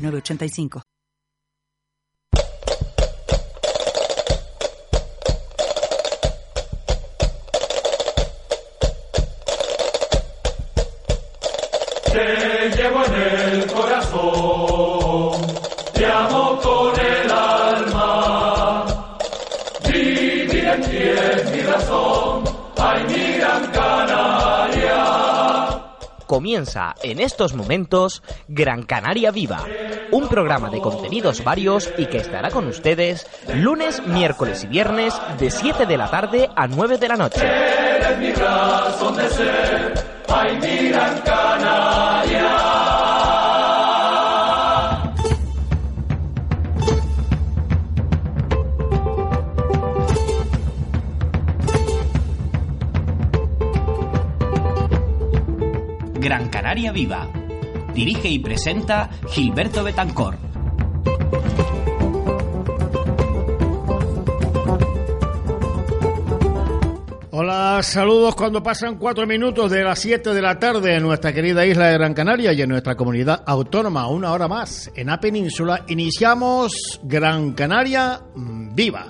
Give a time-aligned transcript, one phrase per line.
[0.00, 0.82] 906985.
[12.12, 14.49] Te llevo en el corazón,
[26.30, 29.66] Comienza en estos momentos Gran Canaria Viva,
[30.12, 35.50] un programa de contenidos varios y que estará con ustedes lunes, miércoles y viernes de
[35.50, 37.40] 7 de la tarde a 9 de la noche.
[56.20, 57.28] Gran Canaria Viva.
[57.94, 60.36] Dirige y presenta Gilberto Betancor.
[67.30, 71.64] Hola, saludos cuando pasan cuatro minutos de las 7 de la tarde en nuestra querida
[71.64, 75.84] isla de Gran Canaria y en nuestra comunidad autónoma, una hora más en la península.
[75.88, 79.06] Iniciamos Gran Canaria mm, Viva.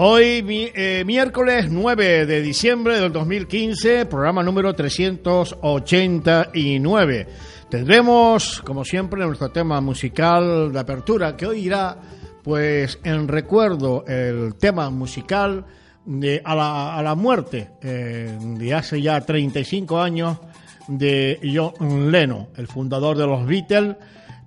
[0.00, 7.26] Hoy, eh, miércoles 9 de diciembre del 2015, programa número 389.
[7.68, 11.96] Tendremos, como siempre, nuestro tema musical de apertura, que hoy irá,
[12.44, 15.66] pues, en recuerdo el tema musical
[16.04, 20.38] de, a, la, a la muerte eh, de hace ya 35 años
[20.86, 23.96] de John Lennon, el fundador de los Beatles,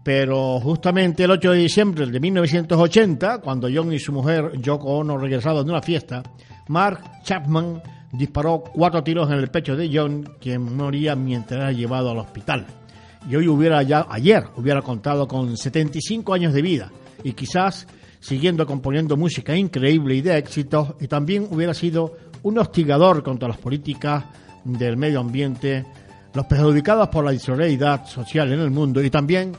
[0.03, 5.17] pero justamente el 8 de diciembre de 1980, cuando John y su mujer Yoko Ono
[5.17, 6.23] regresaron de una fiesta,
[6.67, 7.81] Mark Chapman
[8.11, 12.65] disparó cuatro tiros en el pecho de John, quien moría mientras era llevado al hospital.
[13.29, 16.91] Y hoy hubiera ya, ayer hubiera contado con 75 años de vida
[17.23, 17.87] y quizás
[18.19, 23.57] siguiendo componiendo música increíble y de éxitos, y también hubiera sido un hostigador contra las
[23.57, 24.23] políticas
[24.63, 25.85] del medio ambiente,
[26.33, 29.53] los perjudicados por la disolidaridad social en el mundo y también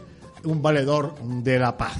[0.44, 1.98] un valedor de la paz.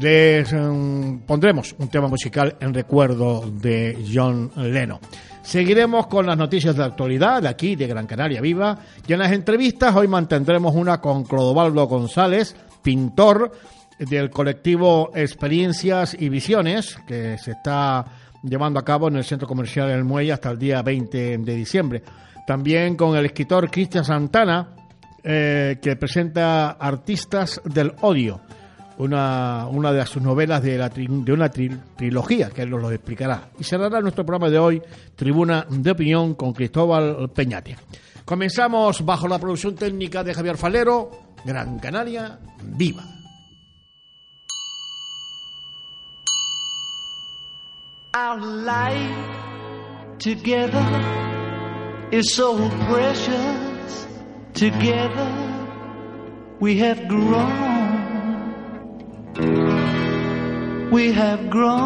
[0.00, 4.98] Les mm, pondremos un tema musical en recuerdo de John Lennon.
[5.42, 8.76] Seguiremos con las noticias de actualidad de aquí, de Gran Canaria Viva,
[9.06, 13.52] y en las entrevistas hoy mantendremos una con Clodovaldo González, pintor
[13.98, 18.04] del colectivo Experiencias y Visiones, que se está
[18.42, 22.02] llevando a cabo en el Centro Comercial del Muelle hasta el día 20 de diciembre.
[22.46, 24.75] También con el escritor Cristian Santana,
[25.28, 28.40] eh, que presenta Artistas del Odio,
[28.98, 32.90] una, una de sus novelas de, la de una tri- trilogía, que él nos lo
[32.92, 33.48] explicará.
[33.58, 34.82] Y cerrará nuestro programa de hoy,
[35.16, 37.76] Tribuna de Opinión, con Cristóbal Peñate.
[38.24, 41.10] Comenzamos bajo la producción técnica de Javier Falero,
[41.44, 43.02] Gran Canaria, viva.
[48.14, 49.14] Our life
[50.18, 50.82] together
[52.10, 52.56] is so
[52.88, 53.65] precious.
[54.56, 55.30] Together
[56.60, 58.00] we have grown.
[60.90, 61.76] We have grown.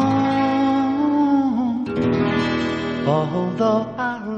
[3.05, 4.31] Although our.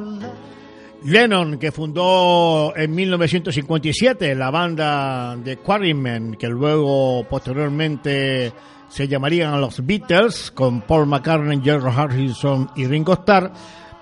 [1.05, 8.51] Lennon, que fundó en 1957 la banda de Quarrymen, que luego posteriormente
[8.87, 13.51] se llamarían los Beatles, con Paul McCartney, George Harrison y Ringo Starr,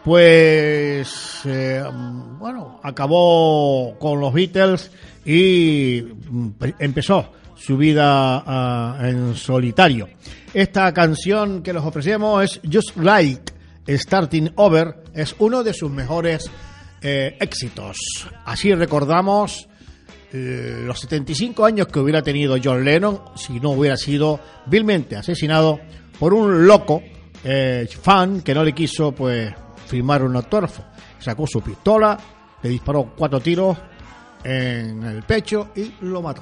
[0.03, 1.83] pues eh,
[2.39, 4.91] bueno, acabó con los Beatles
[5.25, 6.49] y mm,
[6.79, 10.09] empezó su vida ah, en solitario.
[10.53, 13.53] Esta canción que les ofrecemos es Just Like
[13.87, 16.49] Starting Over, es uno de sus mejores
[17.01, 17.97] eh, éxitos.
[18.45, 19.67] Así recordamos
[20.33, 25.79] eh, los 75 años que hubiera tenido John Lennon si no hubiera sido vilmente asesinado
[26.19, 27.01] por un loco
[27.43, 29.51] eh, fan que no le quiso pues
[29.91, 30.83] firmar un autógrafo.
[31.19, 32.17] Sacó su pistola,
[32.63, 33.77] le disparó cuatro tiros
[34.41, 36.41] en el pecho y lo mató.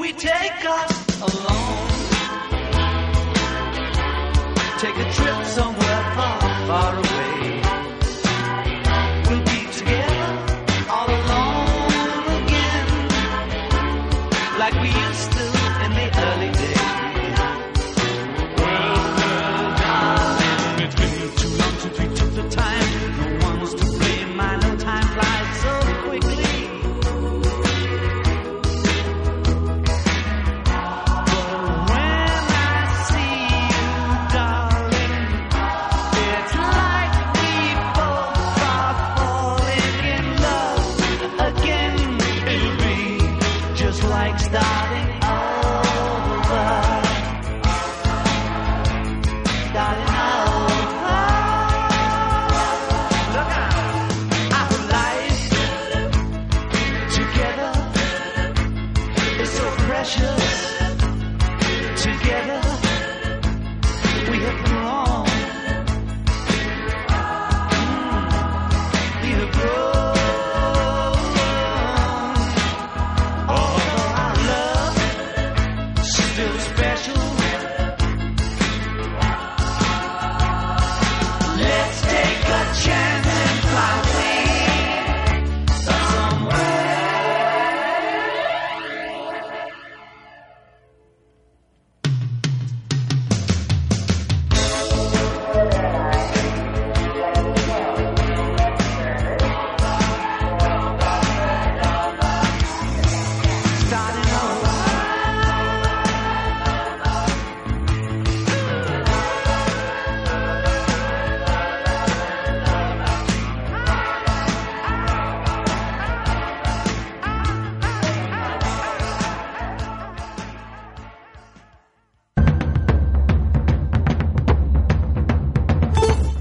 [0.00, 1.88] We take us alone?
[4.80, 7.03] Take a trip somewhere far, far away.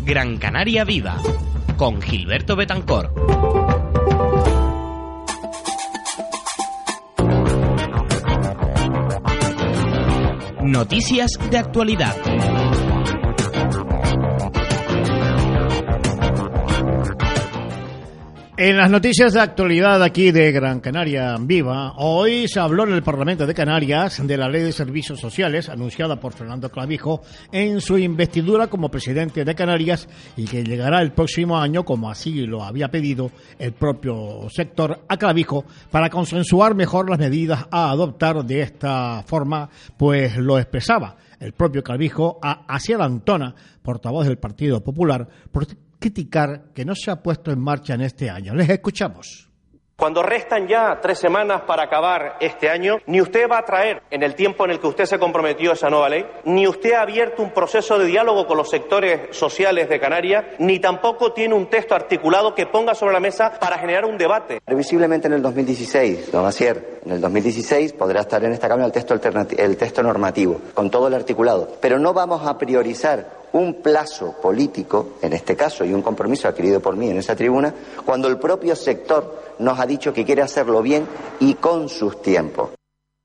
[0.05, 1.17] Gran Canaria Viva
[1.77, 3.13] con Gilberto Betancor.
[10.61, 12.15] Noticias de actualidad.
[18.55, 23.01] En las noticias de actualidad aquí de Gran Canaria Viva, hoy se habló en el
[23.01, 27.97] Parlamento de Canarias de la Ley de Servicios Sociales anunciada por Fernando Clavijo en su
[27.97, 30.07] investidura como presidente de Canarias
[30.37, 35.17] y que llegará el próximo año, como así lo había pedido el propio sector a
[35.17, 39.67] Clavijo, para consensuar mejor las medidas a adoptar de esta forma,
[39.97, 45.27] pues lo expresaba el propio Calvijo a Asier Antona, portavoz del Partido Popular,
[46.03, 48.53] criticar que no se ha puesto en marcha en este año.
[48.53, 49.49] Les escuchamos.
[49.95, 54.21] Cuando restan ya tres semanas para acabar este año, ni usted va a traer en
[54.21, 57.41] el tiempo en el que usted se comprometió esa nueva ley, ni usted ha abierto
[57.41, 61.95] un proceso de diálogo con los sectores sociales de Canarias, ni tampoco tiene un texto
[61.95, 64.59] articulado que ponga sobre la mesa para generar un debate.
[64.65, 68.91] Previsiblemente en el 2016, don Asier, en el 2016 podrá estar en esta Cámara el
[68.91, 71.77] texto, el texto normativo, con todo el articulado.
[71.79, 76.79] Pero no vamos a priorizar un plazo político, en este caso, y un compromiso adquirido
[76.79, 77.73] por mí en esa tribuna,
[78.05, 81.07] cuando el propio sector nos ha dicho que quiere hacerlo bien
[81.39, 82.69] y con sus tiempos.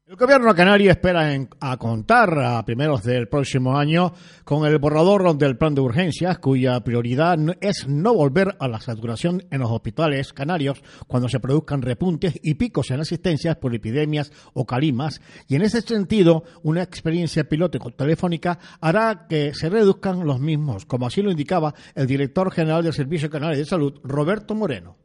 [0.09, 5.37] El gobierno canario espera en- a contar a primeros del próximo año con el borrador
[5.37, 10.33] del plan de urgencias, cuya prioridad es no volver a la saturación en los hospitales
[10.33, 15.21] canarios cuando se produzcan repuntes y picos en asistencias por epidemias o calimas.
[15.47, 21.07] Y en ese sentido, una experiencia piloto telefónica hará que se reduzcan los mismos, como
[21.07, 24.97] así lo indicaba el director general del Servicio Canario de Salud, Roberto Moreno.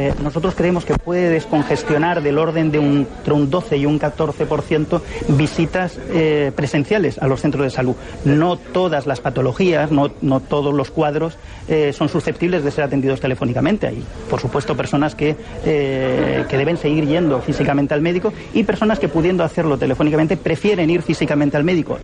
[0.00, 4.00] Eh, nosotros creemos que puede descongestionar del orden de un, entre un 12 y un
[4.00, 7.94] 14% visitas eh, presenciales a los centros de salud.
[8.24, 10.08] No todas las patologías, no,
[10.40, 11.36] todos los cuadros
[11.68, 13.88] eh, son susceptibles de ser atendidos telefónicamente.
[13.88, 19.08] Hay, por supuesto, personas que, que deben seguir yendo físicamente al médico y personas que,
[19.08, 21.98] pudiendo hacerlo telefónicamente, prefieren ir físicamente al médico.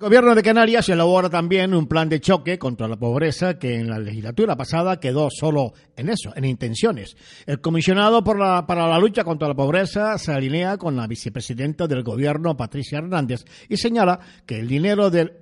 [0.00, 3.98] Gobierno de Canarias elabora también un plan de choque contra la pobreza que en la
[3.98, 7.16] legislatura pasada quedó solo en eso, en intenciones.
[7.46, 11.88] El comisionado por la- para la lucha contra la pobreza se alinea con la vicepresidenta
[11.88, 15.32] del gobierno, Patricia Hernández, y señala que el dinero del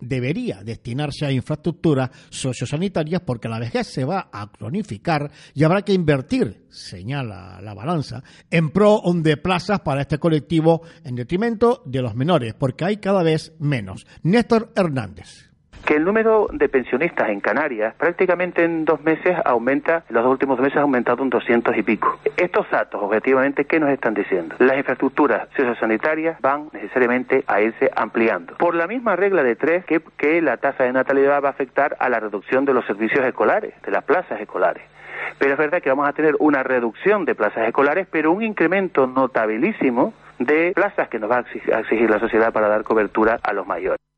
[0.00, 5.92] Debería destinarse a infraestructuras sociosanitarias porque la vejez se va a cronificar y habrá que
[5.92, 12.14] invertir, señala la balanza, en pro de plazas para este colectivo en detrimento de los
[12.14, 14.06] menores, porque hay cada vez menos.
[14.22, 15.49] Néstor Hernández.
[15.84, 20.32] Que el número de pensionistas en Canarias prácticamente en dos meses aumenta, en los dos
[20.32, 22.18] últimos meses ha aumentado un 200 y pico.
[22.36, 24.56] Estos datos, objetivamente, ¿qué nos están diciendo?
[24.58, 28.54] Las infraestructuras sociosanitarias van necesariamente a irse ampliando.
[28.56, 32.08] Por la misma regla de tres que, la tasa de natalidad va a afectar a
[32.08, 34.82] la reducción de los servicios escolares, de las plazas escolares.
[35.38, 39.06] Pero es verdad que vamos a tener una reducción de plazas escolares, pero un incremento
[39.06, 43.66] notabilísimo de plazas que nos va a exigir la sociedad para dar cobertura a los
[43.66, 44.09] mayores.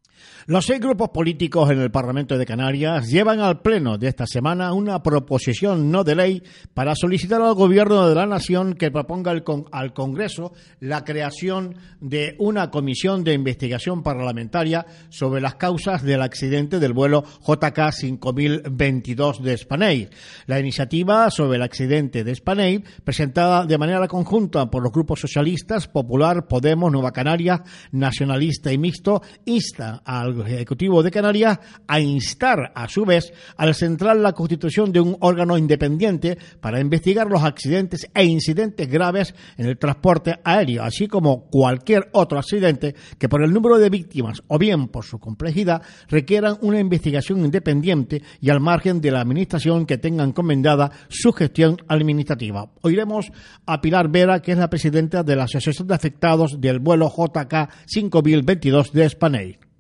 [0.47, 4.73] Los seis grupos políticos en el Parlamento de Canarias llevan al Pleno de esta semana
[4.73, 6.43] una proposición no de ley
[6.75, 11.77] para solicitar al Gobierno de la Nación que proponga al, con- al Congreso la creación
[12.01, 19.43] de una comisión de investigación parlamentaria sobre las causas del accidente del vuelo JK 5022
[19.45, 20.11] de Spaneir.
[20.47, 25.87] La iniciativa sobre el accidente de Spaneir, presentada de manera conjunta por los grupos socialistas,
[25.87, 27.61] Popular, Podemos, Nueva Canarias,
[27.93, 34.23] Nacionalista y Mixto, insta al Ejecutivo de Canarias a instar, a su vez, al central
[34.23, 39.79] la constitución de un órgano independiente para investigar los accidentes e incidentes graves en el
[39.79, 44.89] transporte aéreo, así como cualquier otro accidente que por el número de víctimas o bien
[44.89, 50.25] por su complejidad requieran una investigación independiente y al margen de la administración que tenga
[50.25, 52.71] encomendada su gestión administrativa.
[52.83, 53.31] Oiremos
[53.67, 57.71] a Pilar Vera, que es la presidenta de la Asociación de Afectados del vuelo JK
[57.87, 59.72] 5022 de Spanei.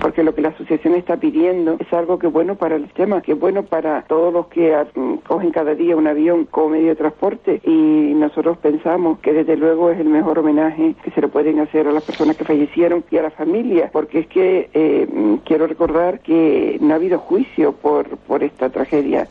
[0.00, 3.20] Porque lo que la asociación está pidiendo es algo que es bueno para el sistema,
[3.22, 6.88] que es bueno para todos los que mm, cogen cada día un avión como medio
[6.88, 11.28] de transporte y nosotros pensamos que desde luego es el mejor homenaje que se le
[11.28, 15.06] pueden hacer a las personas que fallecieron y a las familias, porque es que eh,
[15.10, 19.28] mm, quiero recordar que no ha habido juicio por, por esta tragedia.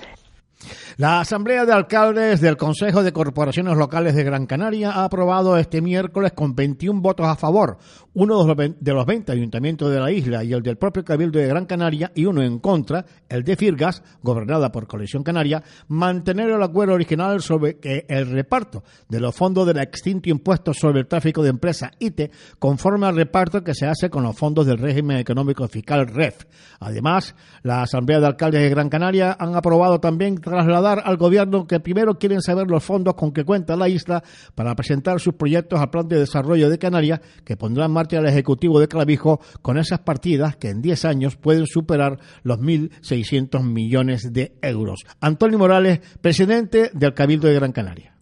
[0.98, 5.82] La Asamblea de Alcaldes del Consejo de Corporaciones Locales de Gran Canaria ha aprobado este
[5.82, 7.78] miércoles con 21 votos a favor,
[8.14, 11.06] uno de los ve- de los 20 ayuntamientos de la isla y el del propio
[11.06, 15.64] Cabildo de Gran Canaria y uno en contra, el de Firgas, gobernada por Coalición Canaria,
[15.88, 17.78] mantener el acuerdo original sobre
[18.10, 23.08] el reparto de los fondos del extinto impuesto sobre el tráfico de empresas ITE conforme
[23.08, 26.46] al reparto que se hace con los fondos del régimen económico fiscal REF.
[26.82, 31.80] Además, la Asamblea de Alcaldes de Gran Canaria han aprobado también trasladar al gobierno que
[31.80, 34.24] primero quieren saber los fondos con que cuenta la isla
[34.56, 38.28] para presentar sus proyectos al Plan de Desarrollo de Canarias que pondrá en marcha el
[38.28, 44.34] Ejecutivo de Clavijo con esas partidas que en 10 años pueden superar los 1.600 millones
[44.34, 45.02] de euros.
[45.22, 48.14] Antonio Morales, presidente del Cabildo de Gran Canaria.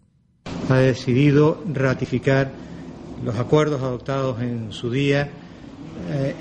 [0.70, 2.52] ha decidido ratificar
[3.24, 5.30] los acuerdos adoptados en su día
[6.10, 6.36] eh,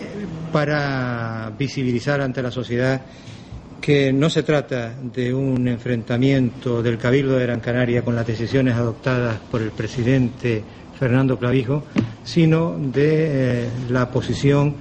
[0.53, 3.03] para visibilizar ante la sociedad
[3.81, 8.75] que no se trata de un enfrentamiento del Cabildo de Gran Canaria con las decisiones
[8.75, 10.65] adoptadas por el presidente
[10.99, 11.85] Fernando Clavijo,
[12.25, 14.75] sino de eh, la posición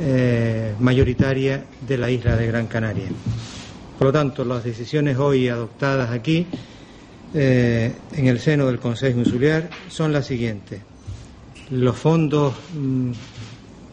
[0.00, 3.08] eh, mayoritaria de la isla de Gran Canaria.
[3.98, 6.46] Por lo tanto, las decisiones hoy adoptadas aquí
[7.34, 10.80] eh, en el seno del Consejo Insular son las siguientes.
[11.70, 13.12] Los fondos mm,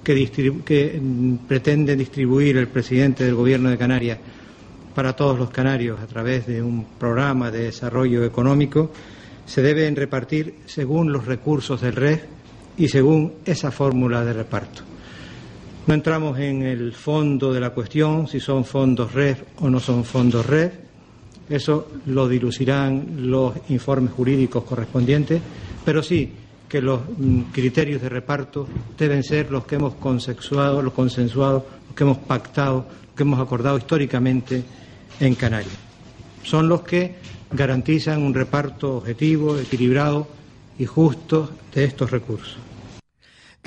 [0.09, 4.17] que, distribu- mm, pretende distribuir el presidente del Gobierno de Canarias
[4.95, 8.91] para todos los canarios a través de un programa de desarrollo económico
[9.45, 12.23] se deben repartir según los recursos del REF
[12.75, 14.81] y según esa fórmula de reparto.
[15.85, 20.03] No entramos en el fondo de la cuestión, si son fondos REF o no son
[20.05, 20.73] fondos REF.
[21.51, 25.39] Eso lo dilucirán los informes jurídicos correspondientes,
[25.85, 26.31] pero sí
[26.69, 31.95] que los mm, criterios de reparto deben ser los que hemos consensuado, los consensuados, los
[31.95, 34.63] que hemos pactado, los que hemos acordado históricamente
[35.19, 35.73] en Canarias.
[36.43, 37.15] Son los que
[37.51, 40.27] garantizan un reparto objetivo, equilibrado
[40.77, 42.68] y justo de estos recursos.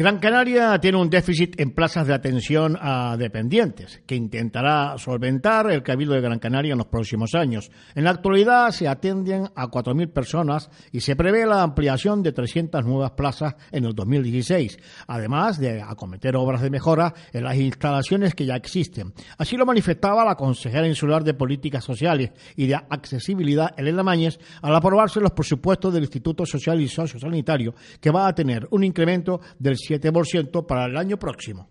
[0.03, 5.85] Gran Canaria tiene un déficit en plazas de atención a dependientes que intentará solventar el
[5.85, 7.71] Cabildo de Gran Canaria en los próximos años.
[7.95, 12.85] En la actualidad se atienden a 4.000 personas y se prevé la ampliación de 300
[12.85, 18.45] nuevas plazas en el 2016, además de acometer obras de mejora en las instalaciones que
[18.45, 19.13] ya existen.
[19.39, 24.75] Así lo manifestaba la consejera insular de Políticas Sociales y de Accesibilidad, Elena Mañez, al
[24.75, 29.77] aprobarse los presupuestos del Instituto Social y Sociosanitario, que va a tener un incremento del
[30.01, 31.69] 7% para el año próximo.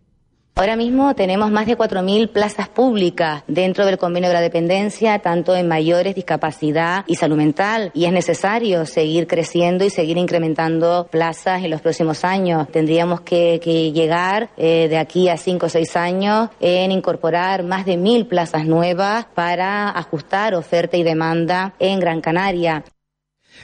[0.56, 5.56] Ahora mismo tenemos más de 4.000 plazas públicas dentro del convenio de la dependencia, tanto
[5.56, 11.64] en mayores, discapacidad y salud mental, y es necesario seguir creciendo y seguir incrementando plazas
[11.64, 12.68] en los próximos años.
[12.70, 13.60] Tendríamos que,
[13.92, 18.66] llegar eh, de aquí a 5 o 6 años en incorporar más de 1.000 plazas
[18.66, 22.84] nuevas para ajustar oferta y demanda en Gran Canaria.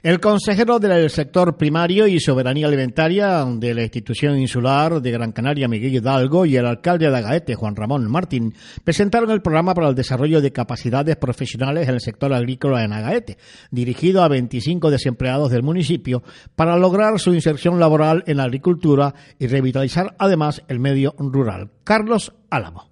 [0.04, 5.68] El consejero del sector primario y soberanía alimentaria de la institución insular de Gran Canaria,
[5.68, 9.96] Miguel Hidalgo, y el alcalde de Agaete, Juan Ramón Martín, presentaron el programa para el
[9.96, 13.38] desarrollo de capacidades profesionales en el sector agrícola en Agaete,
[13.72, 16.22] dirigido a 25 desempleados del municipio
[16.56, 21.72] para lograr su inserción laboral en la agricultura y revitalizar además el medio rural.
[21.84, 22.92] Carlos Álamo.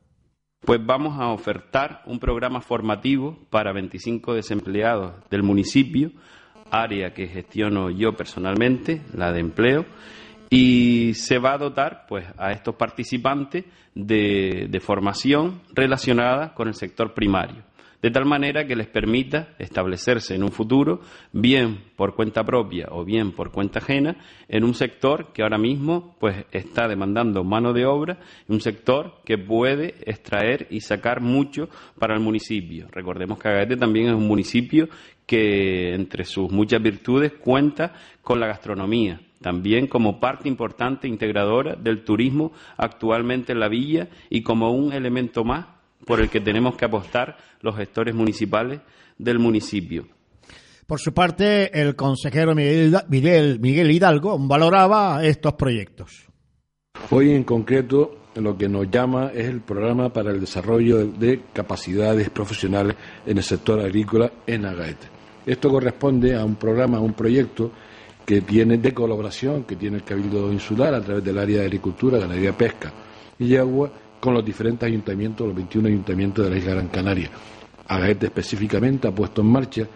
[0.61, 6.11] Pues vamos a ofertar un programa formativo para 25 desempleados del municipio
[6.69, 9.85] área que gestiono yo personalmente, la de empleo,
[10.49, 17.13] y se va a dotar pues a estos participantes de, formación relacionada con el sector
[17.13, 17.63] primario
[18.05, 21.01] de tal manera que les permita establecerse en un futuro,
[21.33, 24.17] bien por cuenta propia o bien por cuenta ajena,
[24.47, 29.39] en un sector que ahora mismo pues está demandando mano de obra, un sector que
[29.39, 31.67] puede extraer y sacar mucho
[31.97, 32.85] para el municipio.
[32.91, 34.87] Recordemos que Agaete también es un municipio
[35.25, 42.03] que entre sus muchas virtudes cuenta con la gastronomía, también como parte importante integradora del
[42.03, 45.65] turismo actualmente en la villa y como un elemento más
[46.05, 48.81] por el que tenemos que apostar los gestores municipales
[49.17, 50.07] del municipio.
[50.85, 56.27] Por su parte, el consejero Miguel, Miguel, Miguel Hidalgo valoraba estos proyectos.
[57.09, 62.29] Hoy en concreto lo que nos llama es el programa para el desarrollo de capacidades
[62.29, 65.14] profesionales en el sector agrícola en Agaete.
[65.45, 67.71] Esto corresponde a un programa, a un proyecto
[68.25, 72.17] que tiene de colaboración, que tiene el Cabildo Insular a través del área de Agricultura,
[72.17, 72.91] Ganadería, Pesca
[73.37, 77.29] y Agua, con los diferentes ayuntamientos, los 21 ayuntamientos de la isla Gran Canaria.
[77.87, 79.87] Agaete específicamente ha puesto en marcha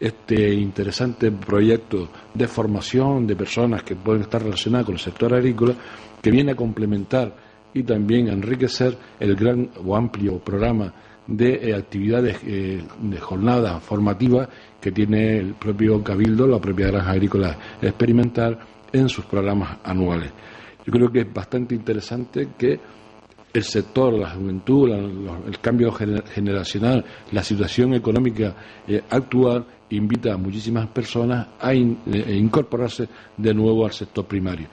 [0.00, 5.74] este interesante proyecto de formación de personas que pueden estar relacionadas con el sector agrícola,
[6.22, 7.34] que viene a complementar
[7.74, 10.92] y también a enriquecer el gran o amplio programa
[11.26, 14.48] de eh, actividades eh, de jornada formativa
[14.80, 18.58] que tiene el propio Cabildo, la propia Granja Agrícola Experimental,
[18.92, 20.30] en sus programas anuales.
[20.86, 22.78] Yo creo que es bastante interesante que
[23.52, 28.54] el sector, la juventud, el cambio generacional, la situación económica
[28.86, 34.66] eh, actual invita a muchísimas personas a incorporarse de nuevo al sector primario.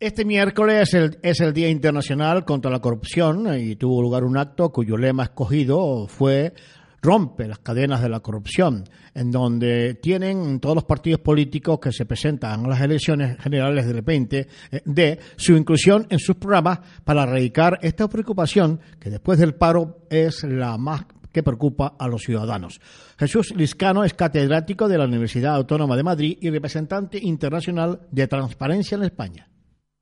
[0.00, 4.38] Este miércoles es el, es el Día Internacional contra la Corrupción y tuvo lugar un
[4.38, 6.54] acto cuyo lema escogido fue
[7.02, 12.06] rompe las cadenas de la corrupción, en donde tienen todos los partidos políticos que se
[12.06, 17.24] presentan a las elecciones generales de repente eh, de su inclusión en sus programas para
[17.24, 22.80] erradicar esta preocupación que después del paro es la más que preocupa a los ciudadanos.
[23.18, 28.96] Jesús Liscano es catedrático de la Universidad Autónoma de Madrid y representante internacional de Transparencia
[28.96, 29.49] en España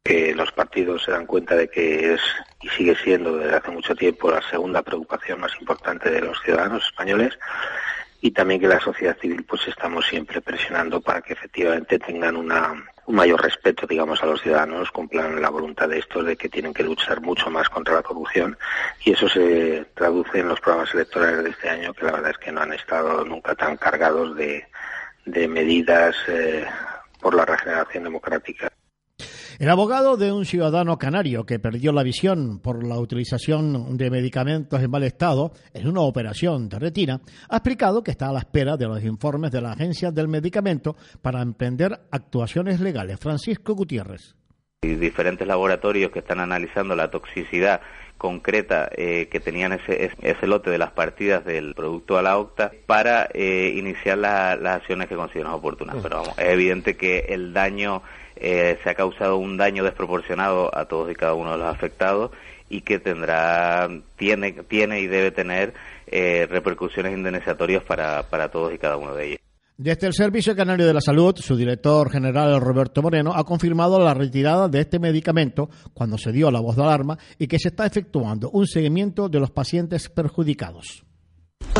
[0.08, 2.20] que los partidos se dan cuenta de que es
[2.62, 6.82] y sigue siendo desde hace mucho tiempo la segunda preocupación más importante de los ciudadanos
[6.86, 7.38] españoles
[8.22, 12.90] y también que la sociedad civil pues estamos siempre presionando para que efectivamente tengan una,
[13.04, 16.72] un mayor respeto digamos a los ciudadanos, cumplan la voluntad de estos de que tienen
[16.72, 18.56] que luchar mucho más contra la corrupción
[19.04, 22.38] y eso se traduce en los programas electorales de este año que la verdad es
[22.38, 24.64] que no han estado nunca tan cargados de,
[25.26, 26.66] de medidas eh,
[27.20, 28.72] por la regeneración democrática.
[29.58, 34.80] El abogado de un ciudadano canario que perdió la visión por la utilización de medicamentos
[34.80, 38.76] en mal estado en una operación de retina ha explicado que está a la espera
[38.76, 43.18] de los informes de la Agencia del Medicamento para emprender actuaciones legales.
[43.18, 44.36] Francisco Gutiérrez.
[44.82, 47.80] Hay diferentes laboratorios que están analizando la toxicidad
[48.16, 52.72] concreta eh, que tenían ese, ese, lote de las partidas del producto a la OCTA
[52.86, 55.96] para eh, iniciar las acciones que consideren oportunas.
[56.00, 58.02] Pero vamos, es evidente que el daño
[58.40, 62.30] eh, se ha causado un daño desproporcionado a todos y cada uno de los afectados
[62.68, 65.74] y que tendrá, tiene, tiene y debe tener
[66.06, 69.38] eh, repercusiones indemnizatorias para, para todos y cada uno de ellos.
[69.76, 74.12] Desde el Servicio Canario de la Salud, su director general Roberto Moreno ha confirmado la
[74.12, 77.86] retirada de este medicamento cuando se dio la voz de alarma y que se está
[77.86, 81.04] efectuando un seguimiento de los pacientes perjudicados.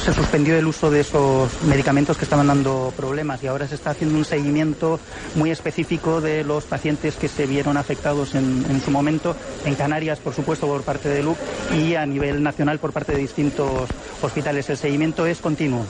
[0.08, 3.90] Se suspendió el uso de esos medicamentos que estaban dando problemas y ahora se está
[3.90, 4.98] haciendo un seguimiento
[5.34, 9.36] muy específico de los pacientes que se vieron afectados en, su momento,
[9.66, 11.36] en Canarias, por supuesto, por parte de LUC
[11.76, 13.88] y a nivel nacional por parte de distintos
[14.22, 14.70] hospitales.
[14.70, 15.84] El seguimiento es continuo.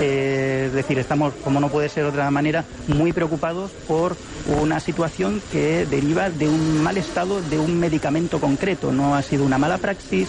[0.00, 4.16] Eh, es decir, estamos, como no puede ser de otra manera, muy preocupados por
[4.60, 8.92] una situación que deriva de un mal estado de un medicamento concreto.
[8.92, 10.28] No ha sido una mala praxis,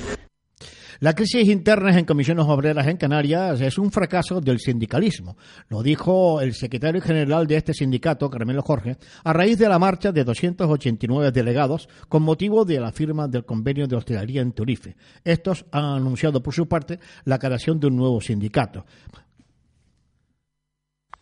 [0.99, 5.37] la crisis interna en comisiones obreras en Canarias es un fracaso del sindicalismo.
[5.69, 10.11] Lo dijo el secretario general de este sindicato, Carmelo Jorge, a raíz de la marcha
[10.11, 14.95] de 289 delegados con motivo de la firma del convenio de hostelería en Turife.
[15.23, 18.85] Estos han anunciado por su parte la creación de un nuevo sindicato.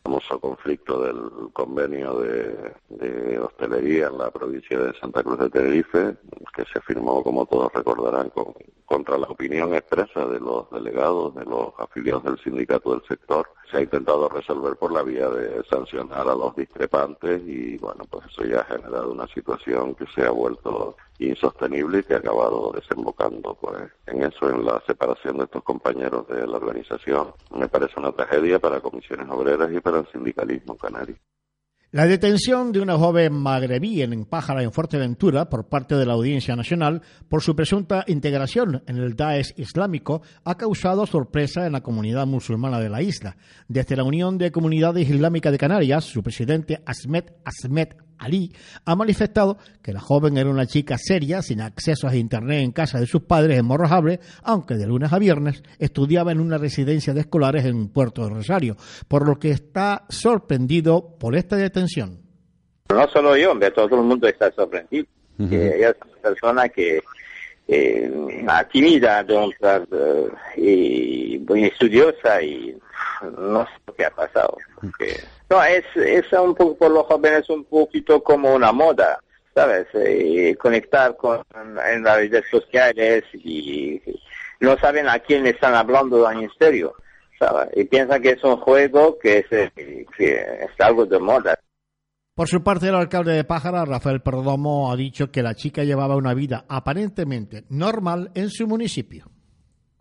[0.05, 6.15] Famoso conflicto del convenio de, hostelería en la provincia de Santa Cruz de Tenerife,
[6.55, 8.53] que se firmó, como todos recordarán, con-
[8.85, 13.49] contra la opinión expresa de los delegados, de los afiliados del sindicato del sector.
[13.69, 18.25] Se ha intentado resolver por la vía de sancionar a los discrepantes y, bueno, pues
[18.27, 22.71] eso ya ha generado una situación que se ha vuelto insostenible y que ha acabado
[22.73, 27.33] desembocando pues en eso, en la separación de estos compañeros de la organización.
[27.55, 31.15] Me parece una tragedia para comisiones obreras y para el sindicalismo canario.
[31.91, 36.55] La detención de una joven magrebí en Pájara, en Fuerteventura, por parte de la Audiencia
[36.55, 42.27] Nacional por su presunta integración en el Daesh Islámico ha causado sorpresa en la comunidad
[42.27, 43.37] musulmana de la isla.
[43.67, 48.51] Desde la Unión de Comunidades Islámicas de Canarias, su presidente Ahmed Ahmed Ali
[48.85, 52.99] ha manifestado que la joven era una chica seria, sin acceso a Internet en casa
[52.99, 57.21] de sus padres en Morrojable, aunque de lunes a viernes estudiaba en una residencia de
[57.21, 62.19] escolares en Puerto de Rosario, por lo que está sorprendido por esta detención.
[62.89, 65.05] No solo yo, hombre, todo el mundo está sorprendido.
[65.37, 67.01] Que ella es una persona que
[67.67, 68.11] eh,
[68.71, 72.77] tímida, entonces, eh, y muy estudiosa y
[73.37, 74.57] no sé que ha pasado.
[74.79, 79.19] porque- no, es, es un poco por los jóvenes un poquito como una moda,
[79.53, 79.87] ¿sabes?
[79.93, 81.43] Eh, conectar con
[81.85, 84.01] en las redes sociales y
[84.59, 86.95] no saben a quién están hablando en serio,
[87.37, 87.69] ¿sabes?
[87.75, 91.59] Y piensan que es un juego que es, eh, que es algo de moda.
[92.33, 96.17] Por su parte, el alcalde de Pájara, Rafael Perdomo, ha dicho que la chica llevaba
[96.17, 99.31] una vida aparentemente normal en su municipio.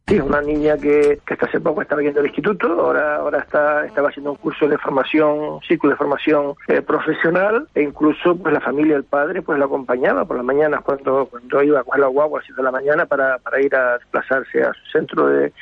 [0.07, 3.87] Sí, una niña que, que hasta hace poco estaba yendo al instituto, ahora ahora está
[3.87, 8.61] estaba haciendo un curso de formación, ciclo de formación eh, profesional e incluso pues la
[8.61, 12.09] familia, el padre, pues la acompañaba por las mañanas cuando cuando iba a coger la
[12.09, 15.55] guagua a las de la mañana para, para ir a desplazarse a su centro de,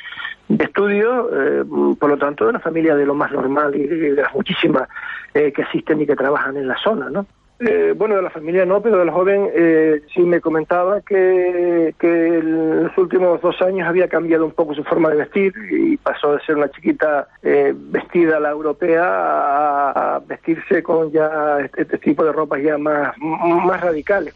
[0.49, 1.63] de estudio, eh,
[1.97, 4.89] por lo tanto, una familia de lo más normal y de las muchísimas
[5.33, 7.25] eh, que asisten y que trabajan en la zona, ¿no?
[7.59, 11.93] Eh, bueno, de la familia no, pero de la joven eh, sí me comentaba que,
[11.99, 15.97] que en los últimos dos años había cambiado un poco su forma de vestir y
[15.97, 21.59] pasó de ser una chiquita eh, vestida a la europea a, a vestirse con ya
[21.63, 24.33] este, este tipo de ropas ya más, más radicales.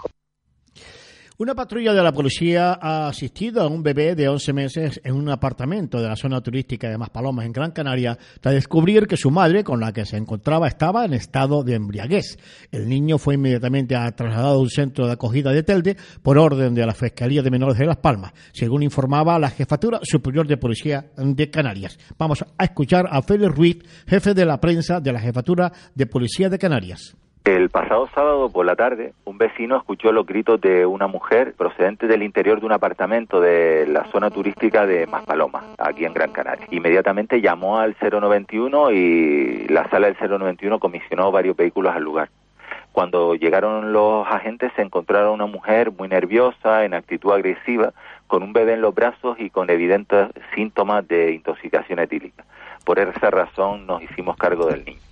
[1.40, 5.30] Una patrulla de la policía ha asistido a un bebé de 11 meses en un
[5.30, 9.64] apartamento de la zona turística de Maspalomas, en Gran Canaria, tras descubrir que su madre,
[9.64, 12.40] con la que se encontraba, estaba en estado de embriaguez.
[12.72, 16.88] El niño fue inmediatamente trasladado a un centro de acogida de Telde por orden de
[16.88, 21.52] la Fiscalía de Menores de Las Palmas, según informaba la Jefatura Superior de Policía de
[21.52, 22.00] Canarias.
[22.18, 26.50] Vamos a escuchar a Félix Ruiz, jefe de la prensa de la Jefatura de Policía
[26.50, 27.16] de Canarias.
[27.48, 32.06] El pasado sábado por la tarde, un vecino escuchó los gritos de una mujer procedente
[32.06, 36.68] del interior de un apartamento de la zona turística de Maspalomas, aquí en Gran Canaria.
[36.72, 42.28] Inmediatamente llamó al 091 y la sala del 091 comisionó varios vehículos al lugar.
[42.92, 47.94] Cuando llegaron los agentes se encontraron una mujer muy nerviosa, en actitud agresiva,
[48.28, 52.44] con un bebé en los brazos y con evidentes síntomas de intoxicación etílica.
[52.84, 55.07] Por esa razón nos hicimos cargo del niño.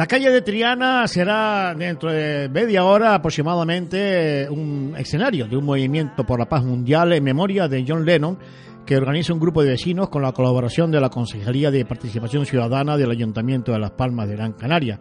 [0.00, 6.24] La calle de Triana será dentro de media hora aproximadamente un escenario de un movimiento
[6.24, 8.38] por la paz mundial en memoria de John Lennon
[8.86, 12.96] que organiza un grupo de vecinos con la colaboración de la Consejería de Participación Ciudadana
[12.96, 14.98] del Ayuntamiento de Las Palmas de Gran Canaria.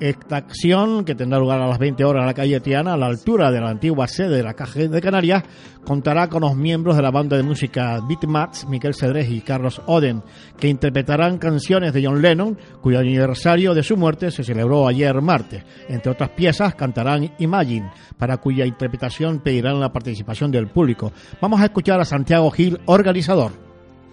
[0.00, 3.06] Esta acción, que tendrá lugar a las 20 horas en la calle Triana, a la
[3.06, 5.44] altura de la antigua sede de la Caja de Canarias,
[5.84, 10.22] contará con los miembros de la banda de música Beatmats, Miguel Cedrés y Carlos Oden,
[10.58, 15.62] que interpretarán canciones de John Lennon, cuyo aniversario de su muerte se celebró ayer martes.
[15.88, 21.12] Entre otras piezas, cantarán Imagine, para cuya interpretación pedirán la participación del público.
[21.40, 23.52] Vamos a escuchar a Santiago Gil, organizador.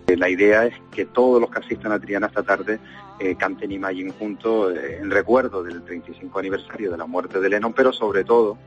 [0.08, 2.80] La idea es que todos los que asistan a Triana esta tarde
[3.22, 7.72] eh, canten Imagine juntos eh, en recuerdo del 35 aniversario de la muerte de Lennon,
[7.72, 8.58] pero sobre todo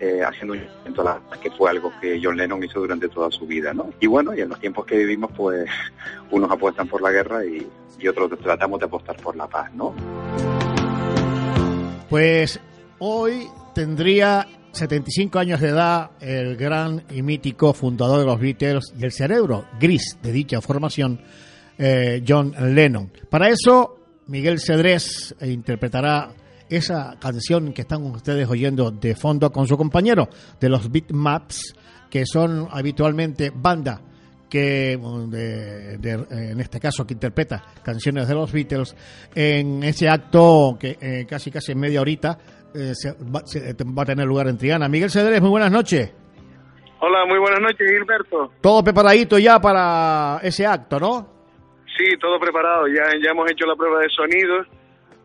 [0.00, 3.46] eh, haciendo un a la que fue algo que John Lennon hizo durante toda su
[3.46, 3.90] vida, ¿no?
[4.00, 5.70] Y bueno, y en los tiempos que vivimos, pues
[6.32, 7.64] unos apuestan por la guerra y,
[8.00, 9.94] y otros tratamos de apostar por la paz, ¿no?
[12.08, 12.58] Pues
[12.98, 19.04] hoy tendría 75 años de edad el gran y mítico fundador de los Beatles y
[19.04, 21.20] el cerebro gris de dicha formación,
[21.78, 23.12] eh, John Lennon.
[23.28, 23.99] Para eso,
[24.30, 26.30] Miguel Cedrés interpretará
[26.68, 30.28] esa canción que están ustedes oyendo de fondo con su compañero
[30.60, 31.74] de los Beatmaps,
[32.08, 34.00] que son habitualmente banda
[34.48, 34.96] que
[35.28, 38.96] de- de- en este caso que interpreta canciones de los Beatles
[39.34, 42.36] en ese acto que eh, casi casi en media horita
[42.74, 44.88] eh, se va, se- va a tener lugar en Triana.
[44.88, 46.12] Miguel Cedrés, muy buenas noches.
[47.00, 48.52] Hola, muy buenas noches, Gilberto.
[48.60, 51.39] Todo preparadito ya para ese acto, ¿no?
[52.00, 52.86] Sí, todo preparado.
[52.88, 54.64] Ya, ya hemos hecho la prueba de sonido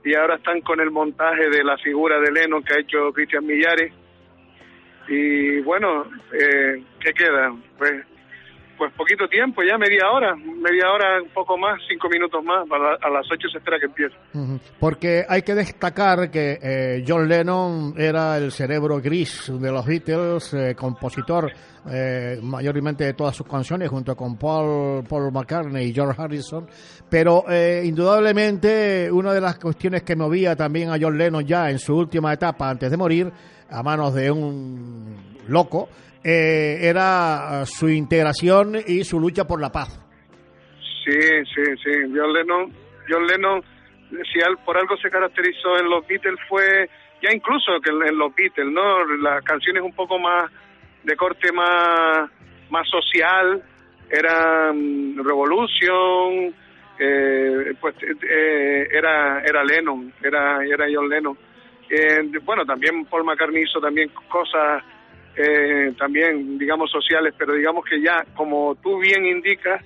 [0.04, 3.46] y ahora están con el montaje de la figura de Lennon que ha hecho Cristian
[3.46, 3.94] Millares.
[5.08, 7.56] Y bueno, eh, ¿qué queda?
[7.78, 8.06] Pues,
[8.78, 12.66] pues poquito tiempo, ya media hora, media hora, un poco más, cinco minutos más.
[12.72, 14.16] A, a las ocho se espera que empiece.
[14.80, 20.54] Porque hay que destacar que eh, John Lennon era el cerebro gris de los Beatles,
[20.54, 21.52] eh, compositor
[21.88, 26.68] eh, mayormente de todas sus canciones junto con Paul, Paul McCartney y George Harrison,
[27.10, 31.78] pero eh, indudablemente una de las cuestiones que movía también a John Lennon ya en
[31.78, 33.32] su última etapa antes de morir
[33.70, 35.16] a manos de un
[35.48, 35.90] loco
[36.28, 40.02] eh, era su integración y su lucha por la paz.
[41.04, 41.20] Sí,
[41.54, 41.92] sí, sí.
[42.16, 42.74] John Lennon,
[43.08, 43.62] John Lennon,
[44.10, 46.90] si por algo se caracterizó en los Beatles fue,
[47.22, 49.06] ya incluso que en, los Beatles, ¿no?
[49.18, 50.52] Las canciones un poco más
[51.04, 52.28] de corte más,
[52.72, 53.64] más social,
[54.10, 56.56] eran Revolution,
[56.98, 61.38] eh, pues eh, era era Lennon, era era John Lennon.
[61.88, 64.84] Eh, bueno, también Paul McCartney hizo también cosas
[65.38, 69.84] eh, también, digamos, sociales, pero digamos que ya, como tú bien indicas,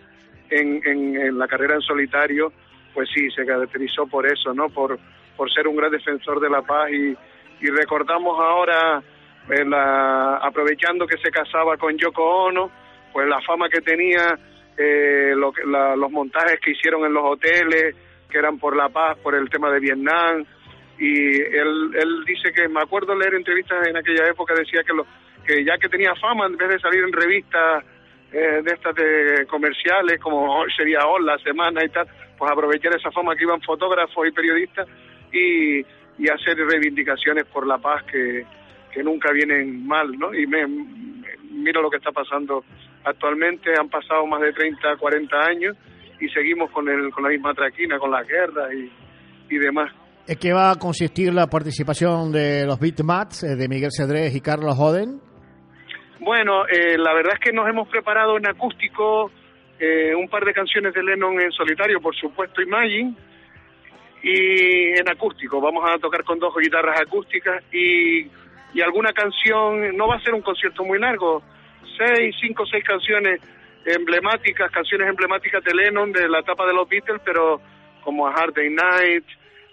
[0.49, 2.51] en, en, la carrera en solitario,
[2.93, 4.69] pues sí, se caracterizó por eso, ¿no?
[4.69, 4.97] Por,
[5.37, 7.15] por ser un gran defensor de la paz y,
[7.61, 9.01] y recordamos ahora,
[9.49, 9.63] eh,
[10.41, 12.71] aprovechando que se casaba con Yoko Ono,
[13.13, 14.37] pues la fama que tenía,
[14.77, 17.95] eh, lo la- los montajes que hicieron en los hoteles,
[18.29, 20.45] que eran por la paz, por el tema de Vietnam,
[20.99, 25.05] y él, él dice que, me acuerdo leer entrevistas en aquella época, decía que, lo,
[25.45, 27.83] que ya que tenía fama, en vez de salir en revistas
[28.31, 32.07] eh, de estas de comerciales, como sería Hola, Semana y tal,
[32.37, 34.87] pues aprovechar esa fama que iban fotógrafos y periodistas
[35.31, 35.79] y,
[36.17, 38.45] y hacer reivindicaciones por la paz que,
[38.93, 40.33] que nunca vienen mal, ¿no?
[40.33, 41.09] Y me, me-
[41.51, 42.63] miro lo que está pasando
[43.03, 45.75] actualmente, han pasado más de 30, 40 años
[46.19, 48.91] y seguimos con, el, con la misma traquina, con la guerra y,
[49.49, 49.91] y demás.
[50.27, 54.41] ¿En qué va a consistir la participación de los Beatmats, eh, de Miguel Cedrés y
[54.41, 55.19] Carlos Joden?
[56.19, 59.31] Bueno, eh, la verdad es que nos hemos preparado en acústico
[59.79, 63.15] eh, un par de canciones de Lennon en solitario, por supuesto, Imagine,
[64.21, 65.61] y en acústico.
[65.61, 68.27] Vamos a tocar con dos guitarras acústicas y,
[68.73, 71.41] y alguna canción, no va a ser un concierto muy largo,
[71.97, 73.41] seis, cinco, seis canciones
[73.85, 77.61] emblemáticas, canciones emblemáticas de Lennon de la etapa de los Beatles, pero
[78.03, 79.25] como A Hard Day Night,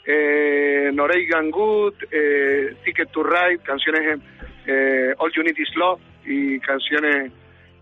[0.07, 4.21] eh, Norwegian Good, eh, Ticket to Ride, canciones
[4.67, 7.33] eh, All You Need Is Love y canciones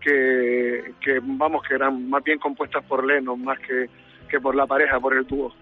[0.01, 3.89] que, que vamos que eran más bien compuestas por Lennon más que,
[4.29, 5.53] que por la pareja, por el dúo.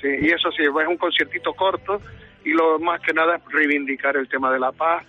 [0.00, 2.00] Sí, y eso sí, es un conciertito corto
[2.44, 5.04] y lo más que nada es reivindicar el tema de la paz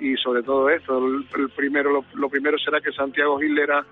[0.00, 0.98] y sobre todo esto.
[0.98, 3.84] El primero, lo, lo primero será que Santiago Gil era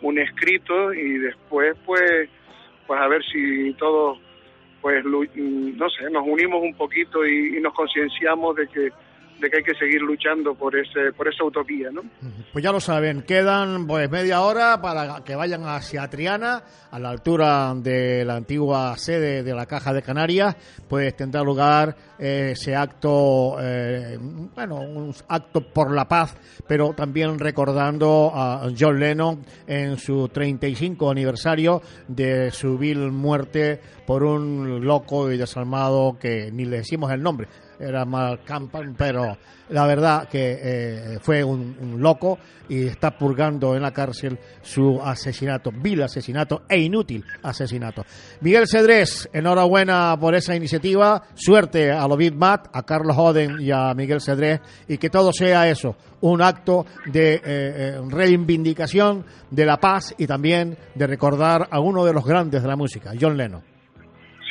[0.00, 2.28] un escrito y después pues
[2.86, 4.18] pues a ver si todos
[4.80, 8.90] pues mm, no sé nos unimos un poquito y, y nos concienciamos de que
[9.40, 12.02] de que hay que seguir luchando por ese por esa utopía no
[12.52, 17.10] Pues ya lo saben, quedan pues media hora para que vayan hacia Triana, a la
[17.10, 20.56] altura de la antigua sede de la Caja de Canarias,
[20.88, 24.18] pues tendrá lugar eh, ese acto, eh,
[24.54, 26.36] bueno, un acto por la paz,
[26.66, 34.24] pero también recordando a John Lennon en su 35 aniversario de su vil muerte por
[34.24, 37.46] un loco y desalmado que ni le decimos el nombre,
[37.78, 39.36] era Mark Campan, pero
[39.68, 42.38] la verdad que eh, fue un, loco
[42.70, 48.06] y está purgando en la cárcel su asesinato, vil asesinato e inútil asesinato.
[48.40, 53.92] Miguel Cedrés, enhorabuena por esa iniciativa, suerte a los Mat, a Carlos Oden y a
[53.92, 59.76] Miguel Cedrés y que todo sea eso, un acto de eh, eh, reivindicación de la
[59.76, 63.77] paz y también de recordar a uno de los grandes de la música, John Lennon.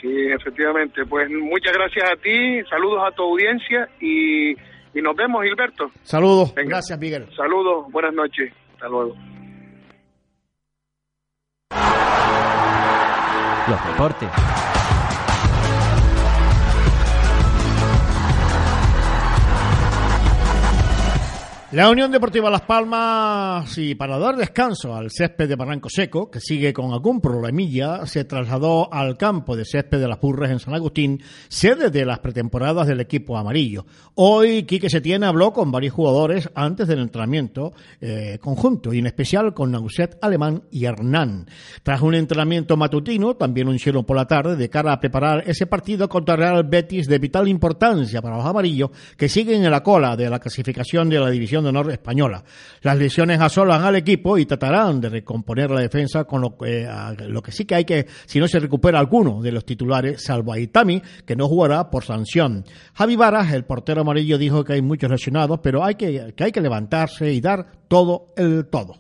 [0.02, 5.44] Sí efectivamente pues muchas gracias a ti saludos a tu audiencia y, y nos vemos
[5.44, 6.70] Gilberto Saludos, Venga.
[6.70, 7.28] gracias Miguel.
[7.36, 9.16] saludos buenas noches hasta luego
[13.70, 14.30] Los deportes.
[21.73, 26.39] La Unión Deportiva Las Palmas, y para dar descanso al césped de Barranco Seco, que
[26.39, 30.75] sigue con algún problemilla, se trasladó al campo de césped de las Burras en San
[30.75, 33.86] Agustín, sede de las pretemporadas del equipo amarillo.
[34.15, 39.53] Hoy Quique Setién habló con varios jugadores antes del entrenamiento eh, conjunto, y en especial
[39.53, 41.47] con Nauset Alemán y Hernán.
[41.84, 45.67] Tras un entrenamiento matutino, también un hicieron por la tarde, de cara a preparar ese
[45.67, 50.15] partido contra Real Betis de vital importancia para los amarillos, que siguen en la cola
[50.15, 52.43] de la clasificación de la división de honor española.
[52.82, 56.58] Las lesiones asolan al equipo y tratarán de recomponer la defensa con lo
[56.89, 60.24] a- lo que sí que hay que, si no se recupera alguno de los titulares,
[60.24, 62.63] salvo a Itami, que no jugará por sanción.
[62.93, 66.52] Javi Varas, el portero amarillo, dijo que hay muchos lesionados, pero hay que, que hay
[66.52, 68.96] que levantarse y dar todo el todo.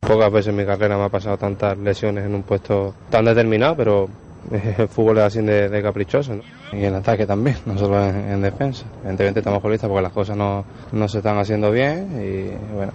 [0.00, 3.76] Pocas veces en mi carrera me ha pasado tantas lesiones en un puesto tan determinado,
[3.76, 4.08] pero
[4.50, 6.40] el fútbol es así de, caprichoso.
[6.72, 8.84] Y en ataque también, no solo en, en defensa.
[9.00, 12.92] Evidentemente estamos listas porque las cosas no, no se están haciendo bien y bueno,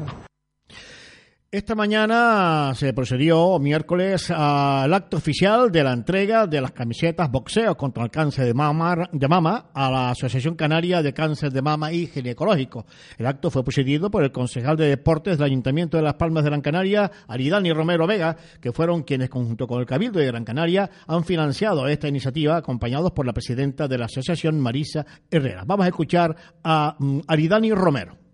[1.56, 7.78] Esta mañana se procedió miércoles al acto oficial de la entrega de las camisetas boxeo
[7.78, 11.94] contra el cáncer de mama, de mama a la Asociación Canaria de Cáncer de Mama
[11.94, 12.86] y Ginecológico.
[13.18, 16.50] El acto fue precedido por el concejal de deportes del Ayuntamiento de Las Palmas de
[16.50, 20.90] Gran Canaria, Aridani Romero Vega, que fueron quienes junto con el Cabildo de Gran Canaria
[21.08, 25.64] han financiado esta iniciativa, acompañados por la presidenta de la asociación, Marisa Herrera.
[25.66, 28.25] Vamos a escuchar a mm, Aridani Romero.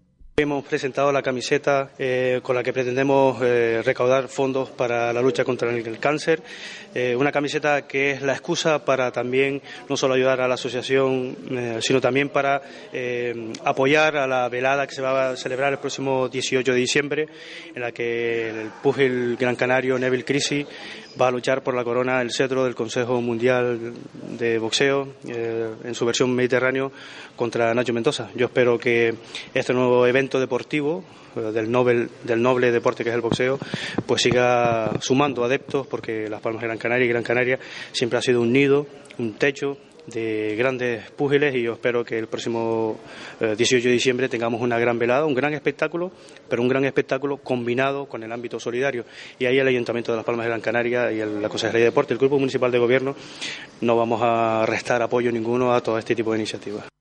[0.42, 5.44] Hemos presentado la camiseta eh, con la que pretendemos eh, recaudar fondos para la lucha
[5.44, 6.42] contra el, el cáncer.
[6.94, 11.38] Eh, una camiseta que es la excusa para también no solo ayudar a la asociación,
[11.50, 15.80] eh, sino también para eh, apoyar a la velada que se va a celebrar el
[15.80, 17.28] próximo 18 de diciembre,
[17.74, 20.66] en la que el púgil gran canario Neville Crisi
[21.20, 23.94] va a luchar por la corona del cetro del Consejo Mundial
[24.38, 26.92] de Boxeo en su versión mediterráneo
[27.36, 28.30] contra Nacho Mendoza.
[28.36, 29.14] Yo espero que
[29.54, 31.04] este nuevo evento deportivo
[31.36, 33.60] del, Nobel, del noble deporte que es el boxeo,
[34.06, 37.60] pues siga sumando adeptos porque Las Palmas de Gran Canaria y Gran Canaria
[37.92, 42.28] siempre ha sido un nido, un techo de grandes púgiles y yo espero que el
[42.28, 43.00] próximo
[43.40, 46.12] eh, 18 de diciembre tengamos una gran velada, un gran espectáculo,
[46.50, 49.06] pero un gran espectáculo combinado con el ámbito solidario.
[49.40, 52.14] Y ahí el Ayuntamiento de Las Palmas de Gran Canaria y la Consejería de Deporte,
[52.14, 53.16] el Grupo Municipal de Gobierno,
[53.82, 57.01] no vamos a restar apoyo ninguno a todo este tipo de iniciativas.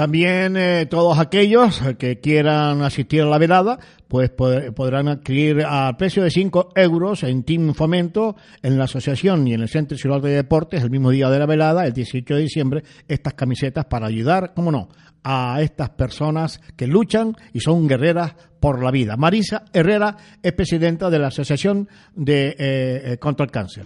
[0.00, 5.94] También eh, todos aquellos que quieran asistir a la velada, pues pod- podrán adquirir a
[5.98, 10.22] precio de 5 euros en Team Fomento, en la asociación y en el Centro Ciudad
[10.22, 14.06] de Deportes, el mismo día de la velada, el 18 de diciembre, estas camisetas para
[14.06, 14.88] ayudar, cómo no,
[15.22, 19.18] a estas personas que luchan y son guerreras por la vida.
[19.18, 23.84] Marisa Herrera es presidenta de la Asociación de eh, eh, contra el Cáncer.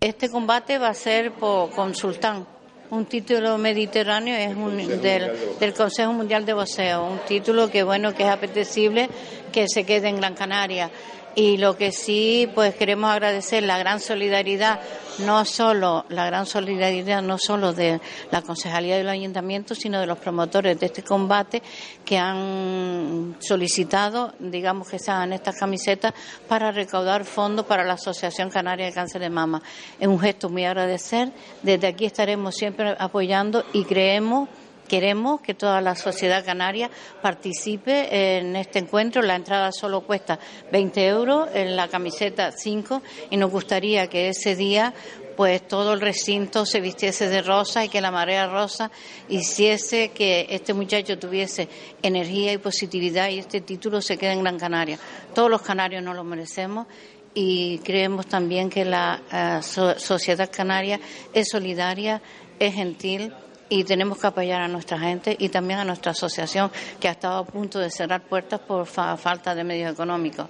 [0.00, 2.46] Este combate va a ser por, con Sultán.
[2.90, 8.14] Un título mediterráneo es un, del, del Consejo Mundial de Boxeo, un título que bueno
[8.14, 9.08] que es apetecible
[9.52, 10.90] que se quede en Gran Canaria.
[11.36, 14.80] Y lo que sí, pues queremos agradecer la gran solidaridad,
[15.18, 20.18] no solo la gran solidaridad, no solo de la concejalía del ayuntamiento, sino de los
[20.18, 21.60] promotores de este combate
[22.04, 26.14] que han solicitado, digamos que sean estas camisetas
[26.46, 29.60] para recaudar fondos para la Asociación Canaria de Cáncer de Mama.
[29.98, 31.32] Es un gesto muy agradecer.
[31.62, 34.48] Desde aquí estaremos siempre apoyando y creemos
[34.88, 36.90] Queremos que toda la sociedad canaria
[37.22, 39.22] participe en este encuentro.
[39.22, 40.38] La entrada solo cuesta
[40.72, 44.92] 20 euros, en la camiseta 5 y nos gustaría que ese día
[45.36, 48.90] pues todo el recinto se vistiese de rosa y que la marea rosa
[49.28, 51.68] hiciese que este muchacho tuviese
[52.02, 54.98] energía y positividad y este título se quede en Gran Canaria.
[55.34, 56.86] Todos los canarios nos lo merecemos
[57.34, 61.00] y creemos también que la eh, so- sociedad canaria
[61.32, 62.22] es solidaria,
[62.60, 63.32] es gentil
[63.68, 67.38] y tenemos que apoyar a nuestra gente y también a nuestra asociación que ha estado
[67.38, 70.46] a punto de cerrar puertas por fa- falta de medios económicos.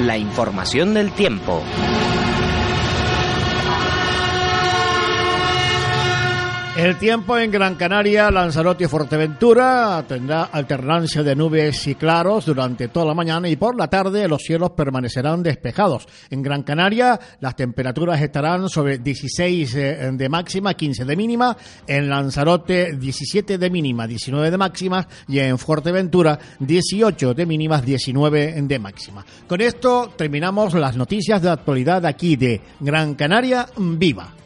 [0.00, 1.62] La información del tiempo.
[6.74, 12.88] El tiempo en Gran Canaria, Lanzarote y Fuerteventura tendrá alternancia de nubes y claros durante
[12.88, 16.08] toda la mañana y por la tarde los cielos permanecerán despejados.
[16.30, 21.54] En Gran Canaria las temperaturas estarán sobre 16 eh, de máxima, 15 de mínima.
[21.86, 28.62] En Lanzarote 17 de mínima, 19 de máxima y en Fuerteventura 18 de mínimas, 19
[28.62, 29.26] de máxima.
[29.46, 34.41] Con esto terminamos las noticias de actualidad aquí de Gran Canaria Viva.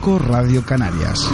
[0.00, 1.30] Radio Canarias.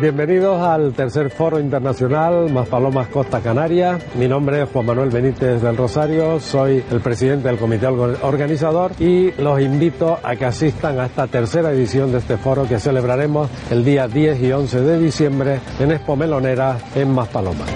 [0.00, 3.98] Bienvenidos al tercer foro internacional Más Palomas Costa Canaria.
[4.14, 8.92] Mi nombre es Juan Manuel Benítez del Rosario, soy el presidente del comité orga- organizador
[8.98, 13.50] y los invito a que asistan a esta tercera edición de este foro que celebraremos
[13.70, 17.68] el día 10 y 11 de diciembre en Expo Melonera en Maspalomas.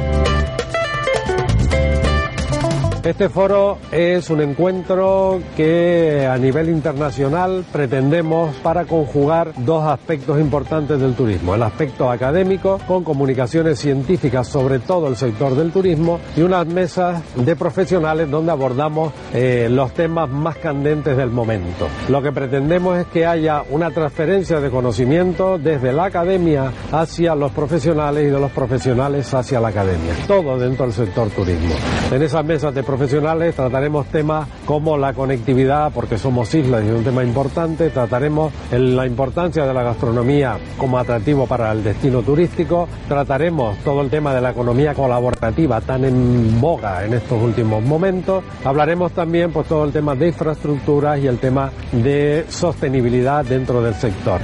[3.04, 10.98] Este foro es un encuentro que a nivel internacional pretendemos para conjugar dos aspectos importantes
[10.98, 11.54] del turismo.
[11.54, 17.22] El aspecto académico con comunicaciones científicas sobre todo el sector del turismo y unas mesas
[17.36, 21.88] de profesionales donde abordamos eh, los temas más candentes del momento.
[22.08, 27.52] Lo que pretendemos es que haya una transferencia de conocimiento desde la academia hacia los
[27.52, 30.14] profesionales y de los profesionales hacia la academia.
[30.26, 31.74] Todo dentro del sector turismo.
[32.10, 36.92] En esas mesas de profesionales trataremos temas como la conectividad, porque somos islas y es
[36.92, 37.90] un tema importante.
[37.90, 42.88] Trataremos la importancia de la gastronomía como atractivo para el destino turístico.
[43.08, 48.44] Trataremos todo el tema de la economía colaborativa tan en boga en estos últimos momentos.
[48.64, 53.94] Hablaremos también pues todo el tema de infraestructuras y el tema de sostenibilidad dentro del
[53.94, 54.40] sector.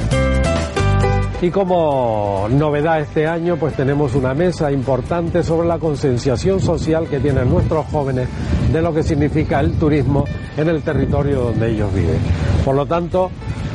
[1.43, 7.19] Y como novedad este año, pues tenemos una mesa importante sobre la concienciación social que
[7.19, 8.29] tienen nuestros jóvenes
[8.71, 10.27] de lo que significa el turismo
[10.59, 12.19] en el territorio donde ellos viven.
[12.63, 13.31] Por lo tanto,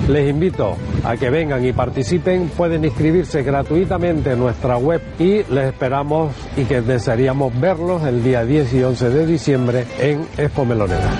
[0.08, 2.50] les invito a que vengan y participen.
[2.50, 8.46] Pueden inscribirse gratuitamente en nuestra web y les esperamos y que desearíamos verlos el día
[8.46, 11.20] 10 y 11 de diciembre en Expo Melonera.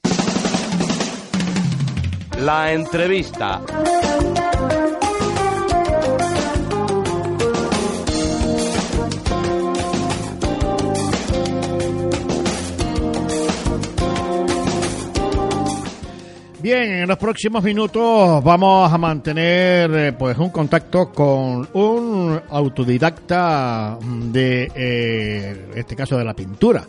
[2.41, 3.61] La entrevista.
[16.61, 23.99] Bien, en los próximos minutos vamos a mantener eh, pues un contacto con un autodidacta
[24.01, 26.85] de eh, este caso de la pintura.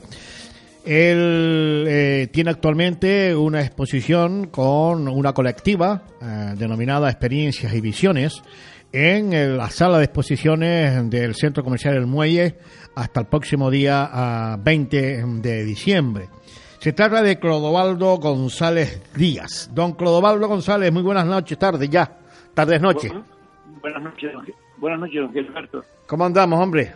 [0.85, 8.43] Él eh, tiene actualmente una exposición con una colectiva eh, denominada Experiencias y Visiones
[8.93, 12.57] en la sala de exposiciones del Centro Comercial El Muelle
[12.95, 16.29] hasta el próximo día ah, 20 de diciembre.
[16.79, 19.71] Se trata de Clodovaldo González Díaz.
[19.73, 22.19] Don Clodovaldo González, muy buenas noches, tardes ya,
[22.55, 23.13] tardes, noches.
[23.81, 24.33] Buenas noches,
[24.79, 25.85] buenas noches, don Gilberto.
[26.09, 26.93] ¿Cómo andamos, hombre?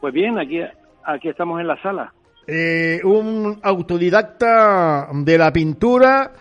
[0.00, 0.60] Pues bien, aquí,
[1.04, 2.12] aquí estamos en la sala.
[2.46, 6.32] Eh, un autodidacta de la pintura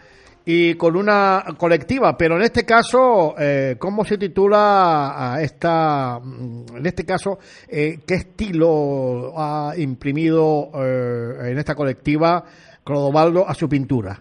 [0.45, 6.77] y con una colectiva, pero en este caso, eh, ¿cómo se titula a esta, mm,
[6.77, 7.39] en este caso,
[7.69, 12.43] eh, qué estilo ha imprimido eh, en esta colectiva
[12.83, 14.19] Clodovaldo a su pintura?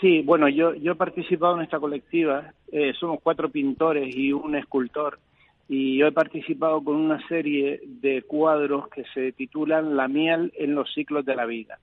[0.00, 4.54] Sí, bueno, yo, yo he participado en esta colectiva, eh, somos cuatro pintores y un
[4.54, 5.18] escultor,
[5.68, 10.74] y yo he participado con una serie de cuadros que se titulan La miel en
[10.74, 11.78] los ciclos de la vida.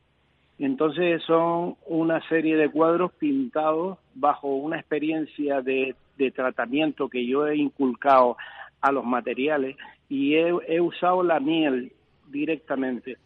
[0.57, 5.95] Entonces son una serie de cuadros pintados bajo una experiencia de,
[6.33, 8.37] tratamiento que yo he inculcado
[8.79, 9.75] a los materiales
[10.07, 11.91] y he, he usado la miel
[12.29, 13.17] directamente.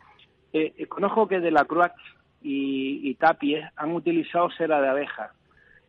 [0.53, 1.91] Eh, eh, conozco que de la Croix
[2.41, 5.33] y, y Tapies han utilizado cera de abeja,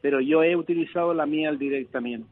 [0.02, 2.28] pero yo he utilizado la miel directamente.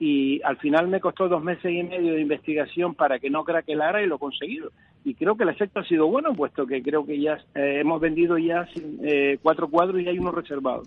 [0.00, 4.02] Y al final me costó dos meses y medio de investigación para que no craquelara
[4.02, 4.72] y lo he conseguido.
[5.04, 8.00] Y creo que el efecto ha sido bueno, puesto que creo que ya eh, hemos
[8.00, 8.66] vendido ya
[9.04, 10.82] eh, cuatro cuadros y hay uno reservado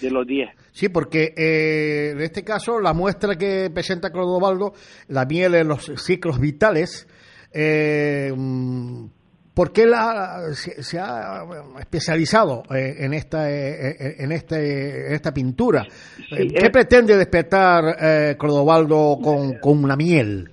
[0.00, 0.50] de los diez.
[0.72, 4.72] Sí, porque eh, en este caso la muestra que presenta Clodovaldo,
[5.08, 7.06] la miel en los ciclos vitales,
[7.52, 9.06] eh, mm,
[9.54, 11.44] ¿por qué la, se, se ha
[11.78, 15.84] especializado eh, en esta eh, en este en esta pintura?
[16.30, 16.70] Eh, ¿Qué eh.
[16.70, 20.50] pretende despertar eh, Clodovaldo con, con una miel?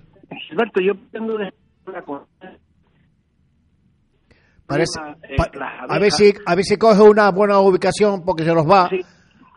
[0.48, 1.54] Gilberto, yo pretendo de
[1.92, 2.26] la con-
[4.66, 5.50] Parece, eh, pa-
[5.90, 8.88] a ver si a ver si coge una buena ubicación porque se nos va.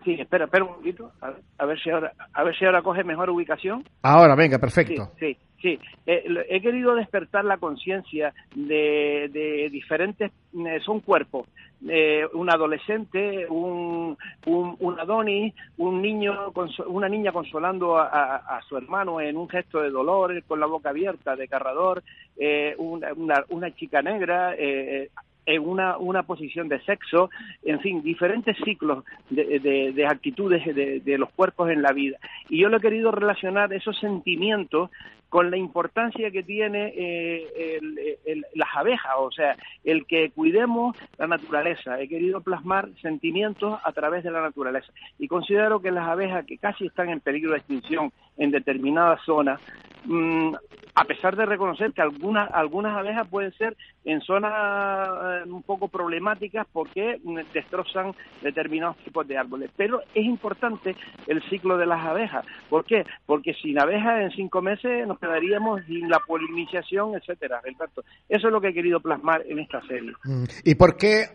[0.04, 2.82] Sí, espera, espera un momentito, a ver, a ver si ahora, a ver si ahora
[2.82, 3.84] coge mejor ubicación.
[4.02, 5.12] Ahora, venga, perfecto.
[5.20, 5.78] Sí, sí, sí.
[6.06, 11.46] Eh, he querido despertar la conciencia de, de diferentes, eh, son cuerpos,
[11.88, 16.52] eh, un adolescente, un, un, un adonis, un niño,
[16.86, 21.36] una niña consolando a, su hermano en un gesto de dolor, con la boca abierta,
[21.36, 22.02] desgarrador,
[22.36, 25.10] eh, una, una, una chica negra, eh, eh,
[25.44, 27.28] en una, una posición de sexo,
[27.64, 32.16] en fin, diferentes ciclos de, de- de actitudes de, de los cuerpos en la vida.
[32.48, 34.90] Y yo lo he querido relacionar esos sentimientos
[35.32, 37.78] con la importancia que tiene eh,
[38.26, 41.98] el- las abejas, o sea, el que cuidemos la naturaleza.
[41.98, 44.92] He querido plasmar sentimientos a través de la naturaleza.
[45.18, 49.58] Y considero que las abejas que casi están en peligro de extinción en determinadas zonas,
[50.04, 50.52] mm,
[50.94, 53.74] a pesar de reconocer que algunas algunas abejas pueden ser
[54.04, 57.18] en zonas eh, un poco problemáticas porque
[57.54, 58.12] destrozan
[58.42, 59.70] determinados tipos de árboles.
[59.76, 60.94] Pero es importante
[61.26, 62.44] el ciclo de las abejas.
[62.68, 63.06] ¿Por qué?
[63.24, 68.02] Porque sin abejas en cinco meses nos quedaríamos sin la polinización, etcétera, Alberto.
[68.28, 70.12] Eso es lo que he querido plasmar en esta serie.
[70.24, 70.44] Mm.
[70.64, 71.26] ¿Y por qué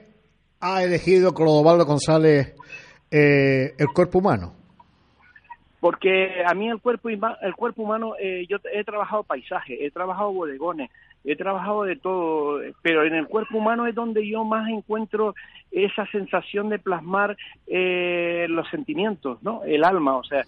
[0.59, 2.53] ha elegido Clodovaldo González
[3.09, 4.53] eh, el cuerpo humano?
[5.79, 10.33] porque a mí el cuerpo el cuerpo humano eh, yo he trabajado paisaje he trabajado
[10.33, 10.89] bodegones
[11.23, 15.35] he trabajado de todo pero en el cuerpo humano es donde yo más encuentro
[15.71, 20.43] esa sensación de plasmar eh, los sentimientos no el alma o sea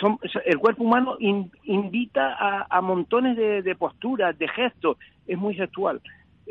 [0.00, 4.96] son- el cuerpo humano in- invita a, a montones de, de posturas de gestos
[5.26, 6.00] es muy gestual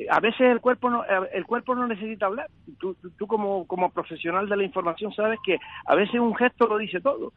[0.10, 1.04] a veces el cuerpo no
[1.34, 2.48] el cuerpo no necesita hablar
[2.80, 6.68] tú, tú- tú como como profesional de la información sabes que a veces un gesto
[6.68, 7.32] lo dice todo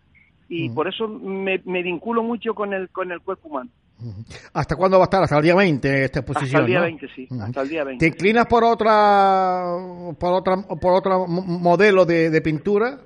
[0.48, 3.68] y por eso me, me vinculo mucho con el con el cuerpo humano.
[4.52, 5.22] ¿Hasta cuándo va a estar?
[5.22, 6.48] Hasta el día 20 esta exposición.
[6.48, 6.84] hasta el día ¿no?
[6.84, 8.04] 20, sí, hasta el día 20.
[8.04, 9.64] ¿Te inclinas por otra
[10.20, 12.98] por otra por otro mo- modelo de, de pintura?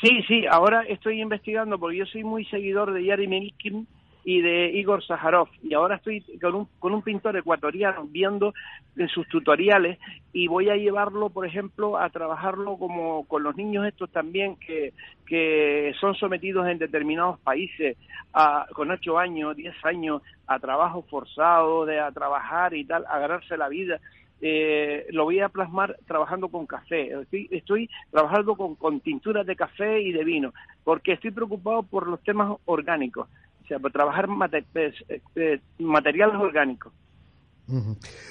[0.00, 3.86] Sí, sí, ahora estoy investigando porque yo soy muy seguidor de Yari Melkin
[4.24, 8.54] y de Igor Sajarov y ahora estoy con un, con un pintor ecuatoriano viendo
[8.96, 9.98] en sus tutoriales
[10.32, 14.92] y voy a llevarlo, por ejemplo, a trabajarlo como con los niños estos también que,
[15.26, 17.96] que son sometidos en determinados países
[18.32, 23.18] a, con 8 años, 10 años a trabajo forzado, de a trabajar y tal, a
[23.18, 24.00] ganarse la vida
[24.44, 27.12] eh, lo voy a plasmar trabajando con café.
[27.22, 32.20] Estoy, estoy trabajando con, tinturas de café y de vino, porque estoy preocupado por los
[32.24, 33.28] temas orgánicos,
[33.62, 36.92] o sea, por trabajar mate- eh, eh, materiales orgánicos.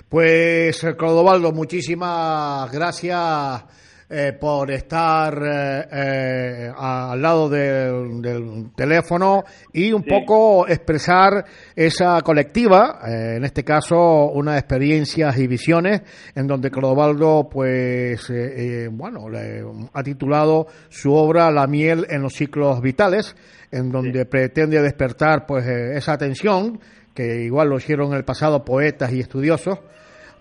[0.09, 3.65] Pues eh, Clodovaldo, muchísimas gracias
[4.13, 11.45] eh, por estar eh, eh, al lado del, del teléfono y un poco expresar
[11.75, 16.01] esa colectiva, eh, en este caso unas experiencias y visiones
[16.35, 22.33] en donde Clodovaldo, pues, eh, bueno, le ha titulado su obra La miel en los
[22.33, 23.35] ciclos vitales,
[23.71, 26.79] en donde pretende despertar, pues, esa atención
[27.13, 29.79] que igual lo hicieron en el pasado poetas y estudiosos,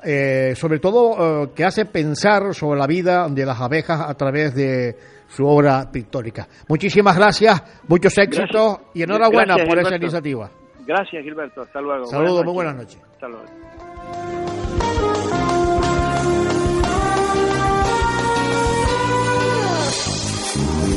[0.05, 4.55] eh, sobre todo eh, que hace pensar sobre la vida de las abejas a través
[4.55, 4.97] de
[5.29, 6.49] su obra pictórica.
[6.69, 8.91] Muchísimas gracias, muchos éxitos Gracias.
[8.95, 10.51] y enhorabuena Gracias, por esa iniciativa.
[10.87, 11.63] Gracias, Gilberto.
[11.63, 12.07] Hasta luego.
[12.07, 13.01] Saludos, muy buenas noches.
[13.13, 13.45] Hasta luego.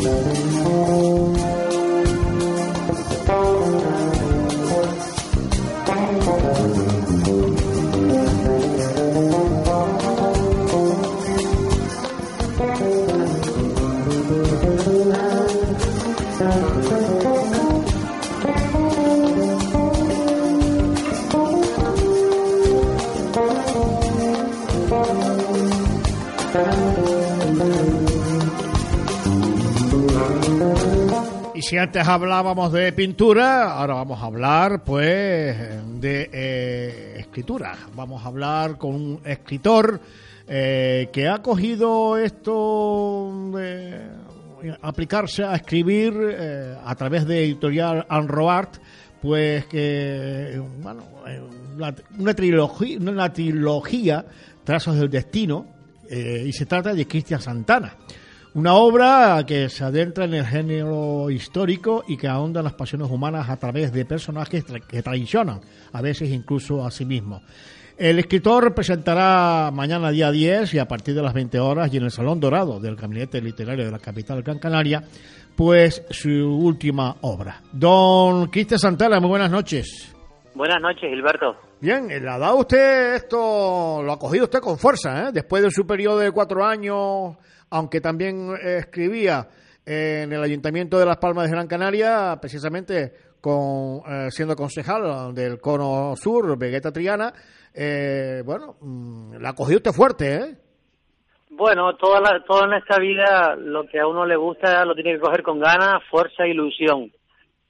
[0.04, 0.43] Y
[31.64, 35.58] si antes hablábamos de pintura, ahora vamos a hablar pues
[36.02, 37.78] de eh, escritura.
[37.96, 40.02] Vamos a hablar con un escritor
[40.46, 43.98] eh, que ha cogido esto de
[44.82, 48.76] aplicarse a escribir eh, a través de editorial Anroart,
[49.22, 51.42] pues que bueno, eh,
[51.76, 54.26] una, una trilogía, una trilogía
[54.66, 55.66] Trazos del Destino,
[56.10, 57.96] eh, y se trata de Cristian Santana.
[58.56, 63.10] Una obra que se adentra en el género histórico y que ahonda en las pasiones
[63.10, 65.60] humanas a través de personajes tra- que traicionan,
[65.92, 67.42] a veces incluso a sí mismos.
[67.98, 72.04] El escritor presentará mañana día 10 y a partir de las 20 horas y en
[72.04, 75.04] el Salón Dorado del Gabinete Literario de la capital Gran Canaria,
[75.56, 77.60] pues su última obra.
[77.72, 80.14] Don Cristian Santana, muy buenas noches.
[80.56, 81.56] Buenas noches, Gilberto.
[81.82, 85.32] Bien, le ha dado usted esto, lo ha cogido usted con fuerza, ¿eh?
[85.34, 87.36] Después de su periodo de cuatro años,
[87.74, 89.48] aunque también eh, escribía
[89.84, 93.12] en el Ayuntamiento de Las Palmas de Gran Canaria, precisamente
[93.42, 97.34] con eh, siendo concejal del Cono Sur, Vegeta Triana.
[97.74, 100.58] Eh, bueno, mm, la cogió usted fuerte, ¿eh?
[101.50, 105.14] Bueno, toda la, todo en esta vida, lo que a uno le gusta lo tiene
[105.14, 107.12] que coger con ganas, fuerza e ilusión.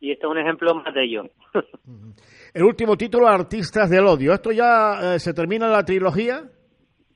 [0.01, 1.24] Y este es un ejemplo más de ello.
[2.54, 4.34] El último título, Artistas del Odio.
[4.34, 6.43] ¿Esto ya eh, se termina la trilogía?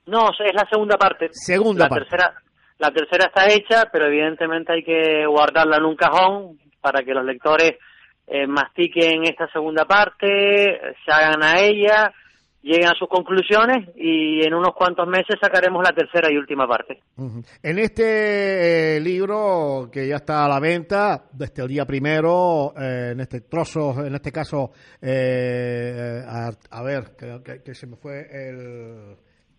[0.08, 1.28] No, es la segunda parte.
[1.32, 2.10] Segunda la parte.
[2.10, 2.34] Tercera,
[2.80, 7.26] la tercera está hecha, pero evidentemente hay que guardarla en un cajón para que los
[7.26, 7.74] lectores
[8.28, 12.12] eh, mastiquen esta segunda parte, se hagan a ella,
[12.62, 17.00] lleguen a sus conclusiones y en unos cuantos meses sacaremos la tercera y última parte.
[17.64, 23.12] En este eh, libro que ya está a la venta desde el día primero, eh,
[23.14, 24.72] en este trozo, en este caso,
[25.02, 29.16] eh, a, a ver, que- que se me fue el,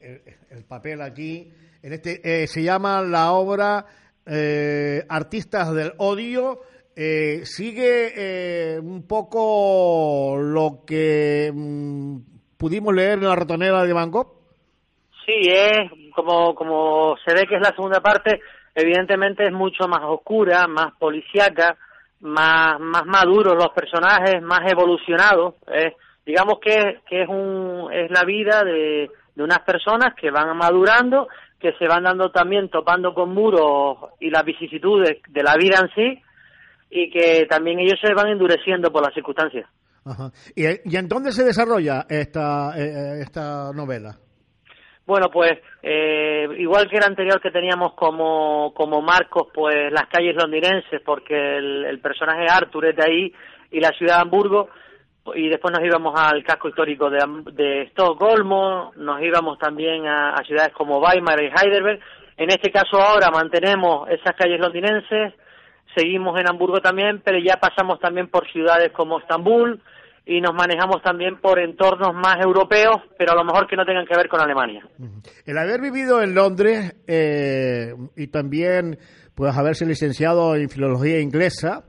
[0.08, 1.52] el- el papel aquí.
[1.82, 3.84] En este eh, se llama la obra
[4.26, 6.60] eh, Artistas del Odio.
[6.96, 12.16] Eh, sigue eh, un poco lo que mm,
[12.56, 14.34] pudimos leer en la ratonera de Van Gogh.
[15.24, 18.40] Sí, es como, como se ve que es la segunda parte,
[18.74, 21.76] evidentemente es mucho más oscura, más policíaca,
[22.20, 25.54] más, más maduros los personajes, más evolucionados.
[26.26, 31.28] digamos que, que es, un, es la vida de, de unas personas que van madurando,
[31.60, 35.88] que se van dando también topando con muros y las vicisitudes de la vida en
[35.94, 36.22] sí,
[36.90, 39.64] y que también ellos se van endureciendo por las circunstancias.
[40.04, 40.32] Ajá.
[40.56, 44.16] ¿Y, y en dónde se desarrolla esta, eh, eh, esta novela?
[45.06, 45.52] Bueno, pues
[45.84, 51.58] eh, igual que el anterior que teníamos como, como marcos, pues las calles londinenses, porque
[51.58, 53.32] el, el personaje Arthur es de ahí,
[53.70, 54.68] y la ciudad de Hamburgo,
[55.34, 57.18] y después nos íbamos al casco histórico de,
[57.52, 62.00] de Estocolmo, nos íbamos también a, a ciudades como Weimar y Heidelberg.
[62.36, 65.34] En este caso ahora mantenemos esas calles londinenses,
[65.94, 69.80] seguimos en Hamburgo también, pero ya pasamos también por ciudades como Estambul
[70.28, 74.04] y nos manejamos también por entornos más europeos, pero a lo mejor que no tengan
[74.04, 74.86] que ver con Alemania.
[75.46, 78.98] El haber vivido en Londres eh, y también
[79.34, 81.84] pues haberse licenciado en filología inglesa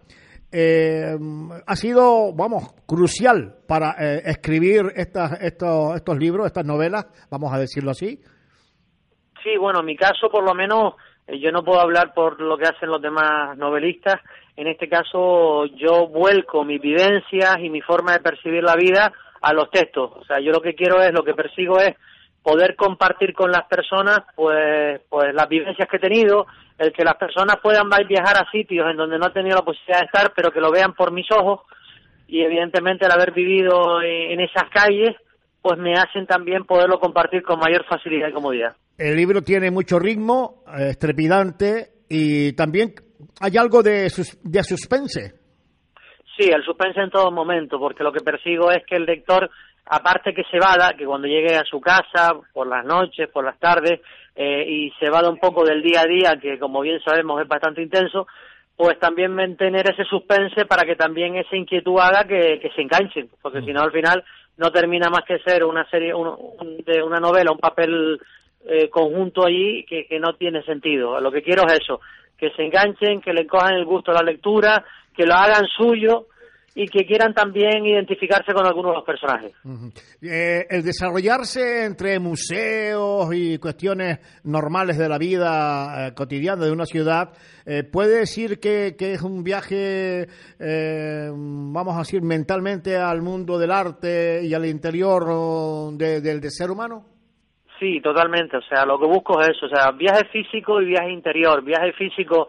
[0.52, 1.16] eh,
[1.66, 7.60] ha sido, vamos, crucial para eh, escribir estas, estos, estos libros, estas novelas, vamos a
[7.60, 8.20] decirlo así.
[9.44, 10.96] Sí, bueno, en mi caso, por lo menos,
[11.28, 14.16] eh, yo no puedo hablar por lo que hacen los demás novelistas.
[14.56, 19.54] En este caso, yo vuelco mis vivencias y mi forma de percibir la vida a
[19.54, 20.12] los textos.
[20.16, 21.96] O sea, yo lo que quiero es, lo que persigo es
[22.44, 26.46] poder compartir con las personas, pues, pues las vivencias que he tenido,
[26.78, 30.00] el que las personas puedan viajar a sitios en donde no han tenido la posibilidad
[30.00, 31.62] de estar, pero que lo vean por mis ojos
[32.28, 35.16] y evidentemente el haber vivido en esas calles,
[35.62, 38.76] pues me hacen también poderlo compartir con mayor facilidad y comodidad.
[38.98, 42.94] El libro tiene mucho ritmo, eh, estrepidante y también
[43.42, 45.34] hay algo de, sus- de suspense.
[46.38, 49.50] Sí, el suspense en todo momento, porque lo que persigo es que el lector,
[49.90, 53.58] aparte que se vada, que cuando llegue a su casa, por las noches, por las
[53.60, 54.00] tardes,
[54.36, 57.48] eh, y se vada un poco del día a día, que como bien sabemos es
[57.48, 58.28] bastante intenso,
[58.78, 63.30] pues también mantener ese suspense para que también esa inquietud haga que, que se enganchen,
[63.42, 64.24] porque si no al final
[64.58, 66.28] no termina más que ser una serie, un-
[66.60, 68.20] un- de una novela, un papel
[68.66, 71.20] eh, conjunto allí que, que no tiene sentido.
[71.22, 72.00] Lo que quiero es eso,
[72.38, 74.84] que se enganchen, que le cojan el gusto a la lectura,
[75.16, 76.26] que lo hagan suyo
[76.76, 79.54] y que quieran también identificarse con algunos de los personajes.
[80.22, 86.86] Eh, el desarrollarse entre museos y cuestiones normales de la vida eh, cotidiana de una
[86.86, 87.30] ciudad,
[87.66, 90.28] eh, puede decir que, que es un viaje,
[90.60, 95.26] eh, vamos a decir, mentalmente al mundo del arte y al interior
[95.98, 97.06] de- del del ser humano.
[97.80, 98.58] Sí, totalmente.
[98.58, 99.66] O sea, lo que busco es eso.
[99.66, 101.64] O sea, viaje físico y viaje interior.
[101.64, 102.48] Viaje físico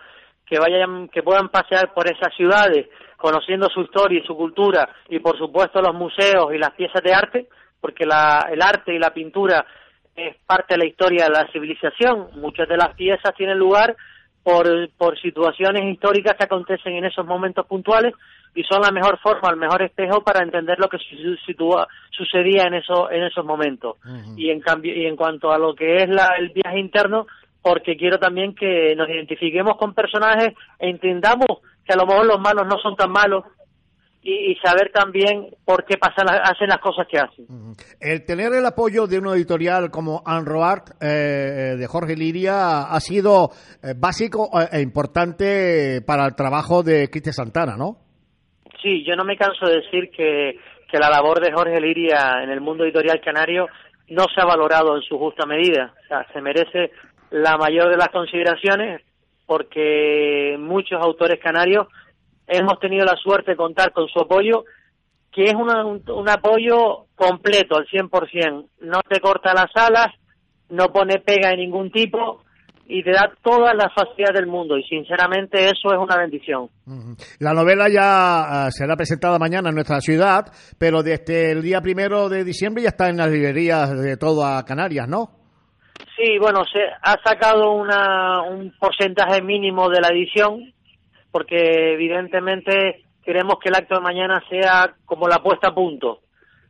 [0.51, 5.21] que vayan, que puedan pasear por esas ciudades, conociendo su historia y su cultura, y
[5.21, 7.47] por supuesto los museos y las piezas de arte,
[7.81, 9.65] porque la, el arte y la pintura
[10.17, 12.31] es parte de la historia de la civilización.
[12.35, 13.95] Muchas de las piezas tienen lugar
[14.43, 14.67] por,
[14.99, 18.13] por situaciones históricas que acontecen en esos momentos puntuales
[18.55, 21.37] y son la mejor forma, el mejor espejo para entender lo que su-
[22.11, 23.97] sucedía en, eso, en esos momentos
[24.37, 27.27] y en cambio y en cuanto a lo que es la, el viaje interno
[27.63, 31.47] porque quiero también que nos identifiquemos con personajes e entendamos
[31.85, 33.45] que a lo mejor los malos no son tan malos
[34.23, 37.47] y, y saber también por qué pasan las- hacen las cosas que hacen
[38.01, 43.51] El tener el apoyo de una editorial como Anroart eh, de Jorge Liria ha sido
[43.83, 47.97] eh, básico eh, e importante para el trabajo de Cristian Santana, ¿no?
[48.83, 50.59] Sí, yo no me canso de decir que,
[50.91, 53.67] que la labor de Jorge Liria en el mundo editorial canario
[54.09, 55.95] no se ha valorado en su justa medida.
[56.05, 56.91] O sea, se merece
[57.31, 59.03] la mayor de las consideraciones
[59.47, 61.89] porque muchos autores canarios
[62.47, 64.65] hemos tenido la suerte de contar con su apoyo,
[65.33, 65.69] que es un,
[66.09, 68.67] un apoyo completo al 100%.
[68.83, 70.09] No te corta las alas,
[70.69, 72.45] no pone pega de ningún tipo
[72.87, 76.69] y te da todas las facilidades del mundo y sinceramente eso es una bendición.
[77.39, 80.45] La novela ya ah, será presentada mañana en nuestra ciudad,
[80.79, 85.09] pero desde el día primero de diciembre ya está en las librerías de toda Canarias,
[85.09, 85.40] ¿no?
[86.17, 90.73] Sí, bueno, se ha sacado una, un porcentaje mínimo de la edición,
[91.31, 96.21] porque evidentemente queremos que el acto de mañana sea como la puesta a punto.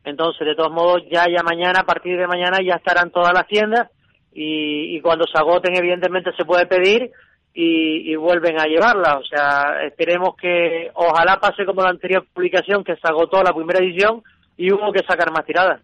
[0.03, 3.47] Entonces, de todos modos, ya ya mañana, a partir de mañana, ya estarán todas las
[3.47, 3.89] tiendas
[4.33, 7.11] y, y cuando se agoten, evidentemente, se puede pedir
[7.53, 9.17] y, y vuelven a llevarla.
[9.17, 13.79] O sea, esperemos que ojalá pase como la anterior publicación, que se agotó la primera
[13.79, 14.23] edición
[14.61, 15.81] y hubo que sacar más tiradas.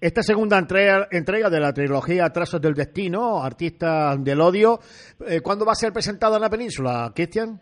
[0.00, 4.78] Esta segunda entrega, entrega de la trilogía Trazos del Destino, Artistas del Odio,
[5.28, 7.60] eh, ¿cuándo va a ser presentada en la península, Cristian?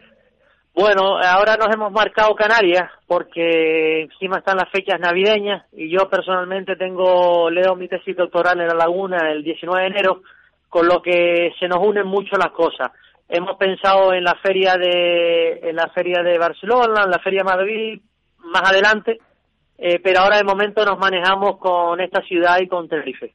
[0.72, 6.76] Bueno, ahora nos hemos marcado Canarias porque encima están las fechas navideñas y yo personalmente
[6.76, 10.22] tengo leo mi tesis doctoral en la Laguna el 19 de enero,
[10.68, 12.92] con lo que se nos unen mucho las cosas.
[13.28, 17.50] Hemos pensado en la feria de en la feria de Barcelona, en la feria de
[17.50, 18.00] Madrid
[18.38, 19.18] más adelante,
[19.79, 23.35] eh, pero ahora de momento nos manejamos con esta ciudad y con Tenerife.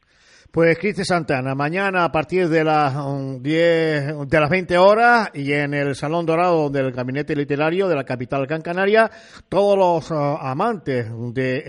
[0.52, 5.52] Pues Cristian Santana, mañana a partir de las um, 10, de las 20 horas y
[5.52, 9.12] en el Salón Dorado del Gabinete Literario de la capital Gran Canaria,
[9.50, 11.64] todos los uh, amantes de eh,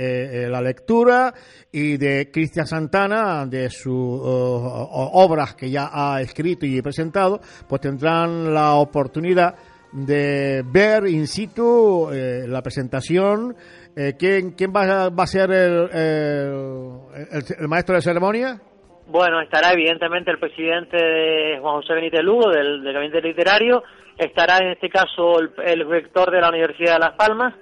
[0.44, 1.34] eh, la lectura
[1.72, 8.54] y de Cristian Santana, de sus obras que ya ha escrito y presentado, pues tendrán
[8.54, 9.56] la oportunidad
[9.92, 13.54] de ver in situ la presentación.
[14.00, 18.60] Eh, ¿quién, quién va, va a ser el, el- maestro de ceremonia?
[19.08, 23.82] Bueno, estará evidentemente el presidente de Juan José Benítez Lugo del, del Gabinete Literario,
[24.16, 27.54] estará en este caso el, el rector de la Universidad de Las Palmas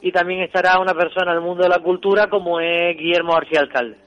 [0.00, 3.98] y también estará una persona del mundo de la cultura como es Guillermo García Alcalde.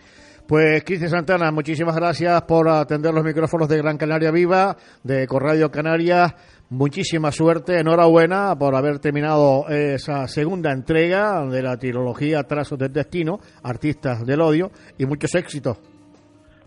[0.49, 5.69] Pues Cristian Santana, muchísimas gracias por atender los micrófonos de Gran Canaria Viva, de Corradio
[5.69, 6.33] Canarias.
[6.71, 13.39] Muchísima suerte, enhorabuena por haber terminado esa segunda entrega de la trilogía Trazos del Destino,
[13.63, 15.77] Artistas del Odio, y muchos éxitos.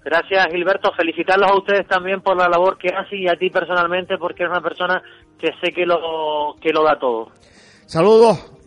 [0.05, 4.18] Gracias Gilberto, felicitarlos a ustedes también por la labor que hacen y a ti personalmente
[4.18, 5.00] porque eres una persona
[5.38, 7.28] que sé que lo, que lo da todo.
[7.86, 8.61] Saludos.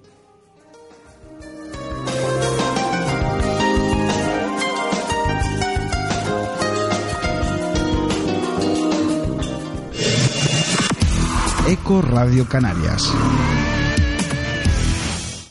[11.68, 13.12] Eco Radio Canarias.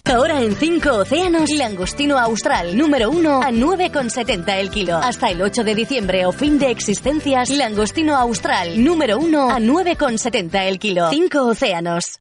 [0.04, 4.96] Ahora en 5 océanos, langostino austral número 1 a 9,70 el kilo.
[4.96, 10.68] Hasta el 8 de diciembre o fin de existencias, langostino austral número 1 a 9,70
[10.68, 11.10] el kilo.
[11.10, 12.20] 5 océanos.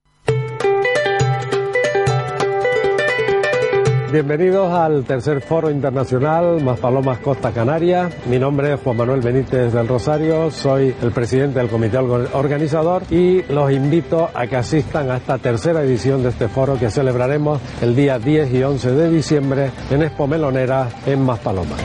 [4.14, 8.12] Bienvenidos al tercer foro internacional Más Palomas Costa Canaria.
[8.30, 13.02] Mi nombre es Juan Manuel Benítez del Rosario, soy el presidente del comité orga- organizador
[13.10, 17.60] y los invito a que asistan a esta tercera edición de este foro que celebraremos
[17.82, 21.82] el día 10 y 11 de diciembre en Expo Melonera en Más Palomas.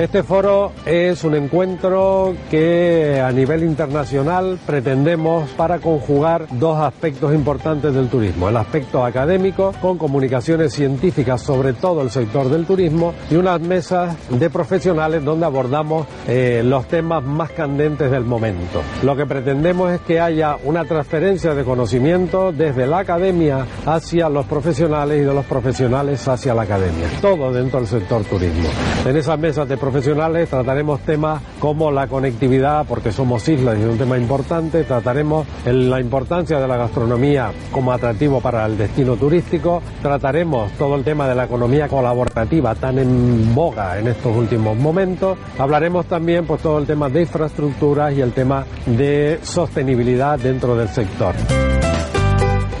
[0.00, 7.92] Este foro es un encuentro que a nivel internacional pretendemos para conjugar dos aspectos importantes
[7.92, 8.48] del turismo.
[8.48, 14.16] El aspecto académico con comunicaciones científicas sobre todo el sector del turismo y unas mesas
[14.30, 18.80] de profesionales donde abordamos eh, los temas más candentes del momento.
[19.02, 24.46] Lo que pretendemos es que haya una transferencia de conocimiento desde la academia hacia los
[24.46, 27.06] profesionales y de los profesionales hacia la academia.
[27.20, 28.70] Todo dentro del sector turismo.
[29.04, 33.88] En esas mesas de profesionales trataremos temas como la conectividad, porque somos islas y es
[33.88, 34.84] un tema importante.
[34.84, 39.82] Trataremos la importancia de la gastronomía como atractivo para el destino turístico.
[40.00, 45.36] Trataremos todo el tema de la economía colaborativa tan en boga en estos últimos momentos.
[45.58, 50.88] Hablaremos también pues todo el tema de infraestructuras y el tema de sostenibilidad dentro del
[50.88, 51.34] sector.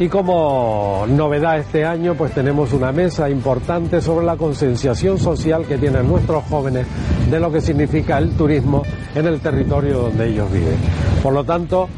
[0.00, 5.76] Y como novedad este año, pues tenemos una mesa importante sobre la concienciación social que
[5.76, 6.86] tienen nuestros jóvenes
[7.30, 8.82] de lo que significa el turismo
[9.14, 10.78] en el territorio donde ellos viven.
[11.22, 11.90] Por lo tanto,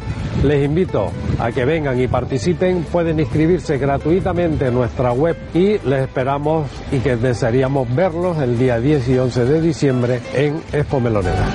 [0.43, 2.83] les invito a que vengan y participen.
[2.91, 8.81] Pueden inscribirse gratuitamente en nuestra web y les esperamos y que desearíamos verlos el día
[8.81, 11.55] 10 y 11 de diciembre en Expo Melonera.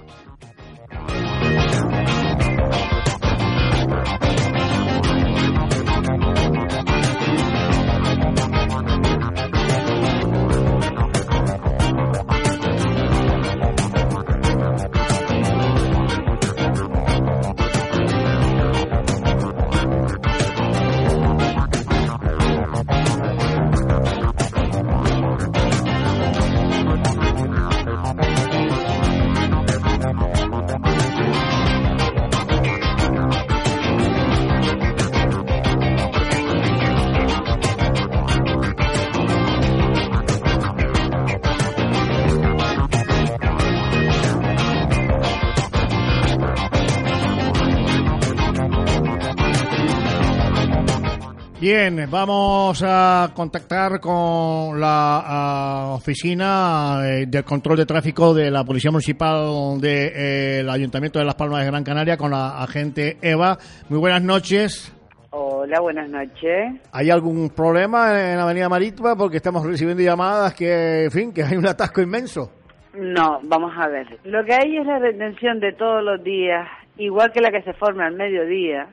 [52.11, 59.79] Vamos a contactar con la oficina eh, del control de tráfico de la Policía Municipal
[59.79, 63.57] del Ayuntamiento de Las Palmas de Gran Canaria con la agente Eva.
[63.87, 64.93] Muy buenas noches.
[65.29, 66.81] Hola, buenas noches.
[66.91, 69.15] ¿Hay algún problema en la Avenida Marítima?
[69.15, 72.51] Porque estamos recibiendo llamadas que, en fin, que hay un atasco inmenso.
[72.93, 74.19] No, vamos a ver.
[74.25, 77.71] Lo que hay es la retención de todos los días, igual que la que se
[77.71, 78.89] forma al mediodía,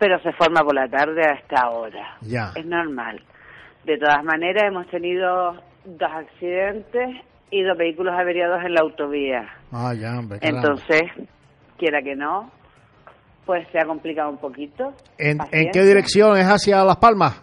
[0.00, 2.16] pero se forma por la tarde a esta hora.
[2.22, 2.50] Ya.
[2.56, 3.20] Es normal.
[3.84, 5.52] De todas maneras, hemos tenido
[5.84, 7.22] dos accidentes
[7.52, 9.48] y dos vehículos averiados en la autovía.
[9.70, 10.38] Ah, ya, hombre.
[10.42, 11.02] Entonces,
[11.78, 12.50] quiera que no,
[13.46, 14.92] pues se ha complicado un poquito.
[15.18, 15.70] ¿En, ¿En Paciencia.
[15.72, 17.40] qué dirección es hacia Las Palmas?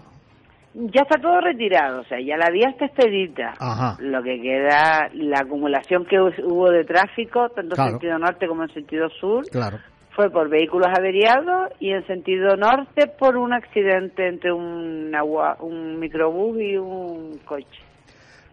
[0.73, 3.53] Ya está todo retirado, o sea, ya la vía está expedita.
[3.59, 3.97] Ajá.
[3.99, 7.89] Lo que queda, la acumulación que hu- hubo de tráfico, tanto Claro.
[7.89, 9.79] en sentido norte como en sentido sur, Claro.
[10.17, 15.99] Fue por vehículos averiados y en sentido norte por un accidente entre un, agua, un
[15.99, 17.83] microbús y un coche.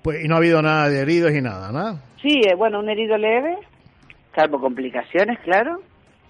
[0.02, 1.98] Pues, y no ha habido nada de heridos y nada, ¿no?
[2.20, 3.56] Sí, eh, bueno, un herido leve,
[4.34, 5.80] salvo complicaciones, claro,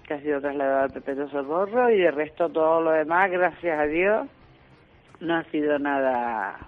[0.07, 3.87] que ha sido trasladado al Perpetuo Socorro y de resto todo lo demás, gracias a
[3.87, 4.27] Dios,
[5.19, 6.59] no ha sido nada,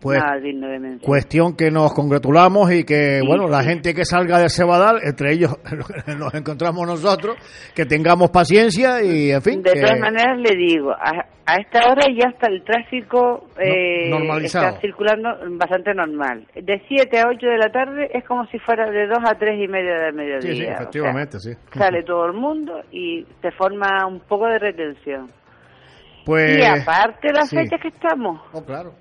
[0.00, 0.98] Pues, nada de.
[1.02, 5.32] Cuestión que nos congratulamos y que, Sí, bueno, la gente que salga de Cebadal, entre
[5.32, 5.58] ellos
[6.18, 7.36] nos encontramos nosotros,
[7.74, 11.80] que tengamos paciencia y, en fin, De que- todas maneras le digo, a, a esta
[11.90, 14.68] hora ya está el tráfico eh, normalizado.
[14.68, 15.28] está circulando
[15.58, 16.46] bastante normal.
[16.54, 19.60] De 7 a 8 de la tarde es como si fuera de 2 a 3
[19.62, 20.40] y media del mediodía.
[20.40, 21.50] Sí, sí, o sea, efectivamente, sí.
[21.76, 25.30] sale todo el mundo y se forma un poco de retención.
[26.24, 27.56] Pues, y aparte las sí.
[27.56, 28.40] fechas que estamos.
[28.52, 28.92] Oh, claro.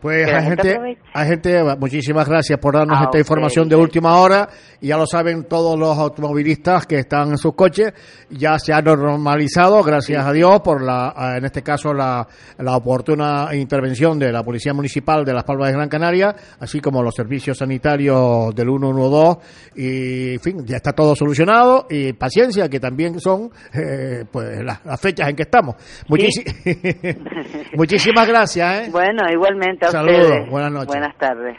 [0.00, 4.48] Pues, la gente agente Eva, muchísimas gracias por darnos esta información de última hora.
[4.80, 7.92] Y ya lo saben todos los automovilistas que están en sus coches.
[8.30, 12.24] Ya se ha normalizado, gracias a Dios, por la, eh, en este caso, la,
[12.58, 17.02] la oportuna intervención de la Policía Municipal de Las Palmas de Gran Canaria, así como
[17.02, 19.38] los servicios sanitarios del 112.
[19.74, 21.86] Y, en fin, ya está todo solucionado.
[21.90, 25.74] Y paciencia, que también son, eh, pues, las, las fechas en que estamos.
[26.08, 26.44] Muchísi-
[27.76, 28.90] muchísimas gracias, ¿eh?
[28.92, 30.50] Bueno, igualmente a Saludos, ustedes.
[30.50, 30.88] buenas noches.
[30.88, 31.56] Buenas tardes.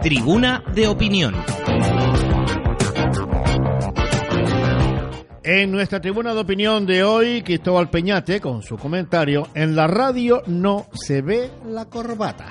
[0.00, 1.34] Tribuna de opinión.
[5.44, 10.42] En nuestra tribuna de opinión de hoy, Cristóbal Peñate, con su comentario, en la radio
[10.46, 12.46] no se ve la corbata.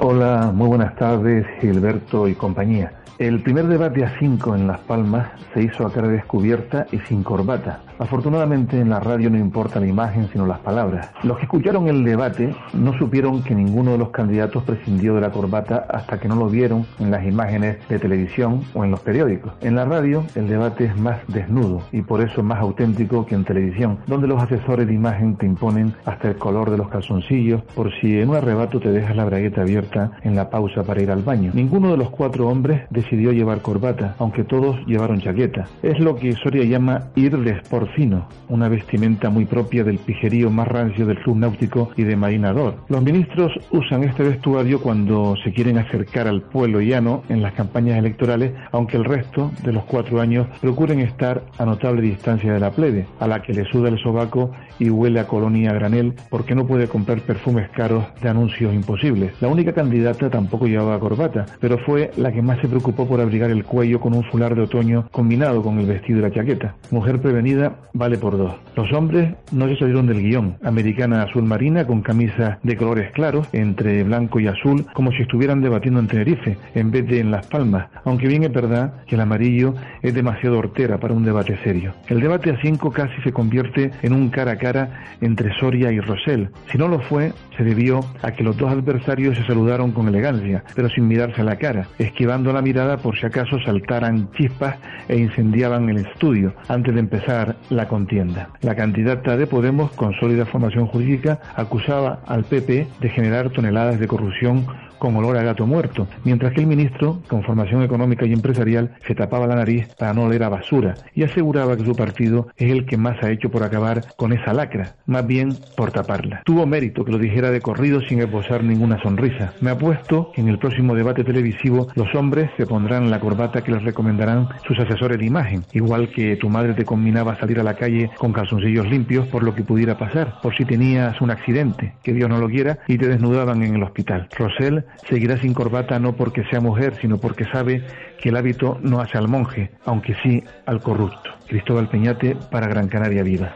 [0.00, 2.92] Hola, muy buenas tardes, Gilberto y compañía.
[3.18, 7.24] El primer debate a 5 en Las Palmas se hizo a cara descubierta y sin
[7.24, 7.80] corbata.
[7.98, 11.10] Afortunadamente en la radio no importa la imagen sino las palabras.
[11.24, 15.30] Los que escucharon el debate no supieron que ninguno de los candidatos prescindió de la
[15.30, 19.52] corbata hasta que no lo vieron en las imágenes de televisión o en los periódicos.
[19.60, 23.44] En la radio el debate es más desnudo y por eso más auténtico que en
[23.44, 27.92] televisión, donde los asesores de imagen te imponen hasta el color de los calzoncillos por
[28.00, 31.22] si en un arrebato te dejas la bragueta abierta en la pausa para ir al
[31.22, 31.50] baño.
[31.54, 35.66] Ninguno de los cuatro hombres decidió llevar corbata, aunque todos llevaron chaqueta.
[35.82, 40.50] Es lo que Soria llama ir de sport fino, una vestimenta muy propia del pijerío
[40.50, 42.76] más rancio del club náutico y de marinador.
[42.88, 47.98] Los ministros usan este vestuario cuando se quieren acercar al pueblo llano en las campañas
[47.98, 52.70] electorales, aunque el resto de los cuatro años procuren estar a notable distancia de la
[52.70, 56.66] plebe, a la que le suda el sobaco y huele a colonia granel porque no
[56.66, 59.32] puede comprar perfumes caros de anuncios imposibles.
[59.40, 63.50] La única candidata tampoco llevaba corbata, pero fue la que más se preocupó por abrigar
[63.50, 66.74] el cuello con un fular de otoño combinado con el vestido y la chaqueta.
[66.90, 68.54] Mujer prevenida vale por dos.
[68.76, 70.56] Los hombres no se salieron del guion.
[70.62, 75.60] Americana azul marina con camisa de colores claros, entre blanco y azul, como si estuvieran
[75.60, 79.20] debatiendo en Tenerife, en vez de en Las Palmas, aunque bien es verdad que el
[79.20, 81.92] amarillo es demasiado hortera para un debate serio.
[82.08, 86.00] El debate a cinco casi se convierte en un cara a cara entre Soria y
[86.00, 86.50] Rosell.
[86.70, 90.64] Si no lo fue, se debió a que los dos adversarios se saludaron con elegancia,
[90.74, 94.76] pero sin mirarse a la cara, esquivando la mirada por si acaso saltaran chispas
[95.08, 98.50] e incendiaban el estudio antes de empezar la contienda.
[98.62, 104.08] La candidata de Podemos, con sólida formación jurídica, acusaba al PP de generar toneladas de
[104.08, 104.66] corrupción
[104.98, 109.14] con olor a gato muerto, mientras que el ministro, con formación económica y empresarial, se
[109.14, 112.86] tapaba la nariz para no oler a basura y aseguraba que su partido es el
[112.86, 116.42] que más ha hecho por acabar con esa lacra, más bien por taparla.
[116.44, 119.52] Tuvo mérito que lo dijera de corrido sin esbozar ninguna sonrisa.
[119.60, 123.72] Me apuesto que en el próximo debate televisivo los hombres se pondrán la corbata que
[123.72, 127.64] les recomendarán sus asesores de imagen, igual que tu madre te combinaba a salir a
[127.64, 131.94] la calle con calzoncillos limpios por lo que pudiera pasar, por si tenías un accidente,
[132.02, 134.28] que Dios no lo quiera, y te desnudaban en el hospital.
[134.36, 137.84] Rosell seguirá sin corbata no porque sea mujer, sino porque sabe
[138.20, 141.30] que el hábito no hace al monje, aunque sí al corrupto.
[141.46, 143.52] Cristóbal Peñate para Gran Canaria Viva.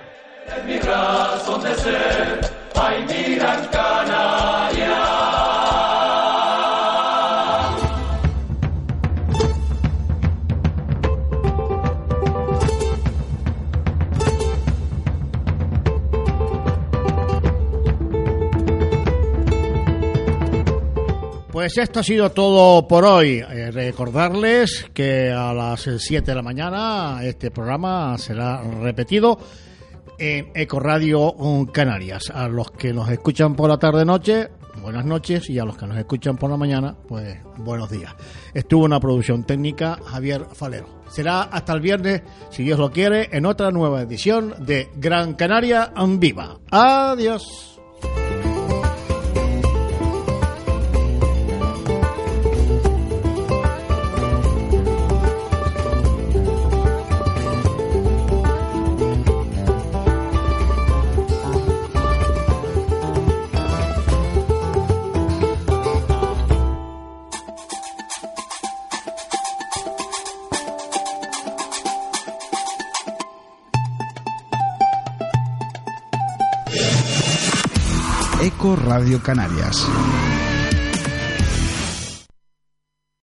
[21.63, 23.39] Pues esto ha sido todo por hoy.
[23.39, 29.39] Eh, recordarles que a las 7 de la mañana este programa será repetido
[30.19, 31.37] en Ecoradio
[31.73, 32.33] Canarias.
[32.35, 34.49] A los que nos escuchan por la tarde-noche,
[34.83, 35.49] buenas noches.
[35.51, 38.13] Y a los que nos escuchan por la mañana, pues buenos días.
[38.53, 41.05] Estuvo una producción técnica Javier Falero.
[41.11, 45.93] Será hasta el viernes, si Dios lo quiere, en otra nueva edición de Gran Canaria
[45.97, 46.59] en Viva.
[46.73, 47.81] Adiós.
[78.93, 79.89] Radio Canarias.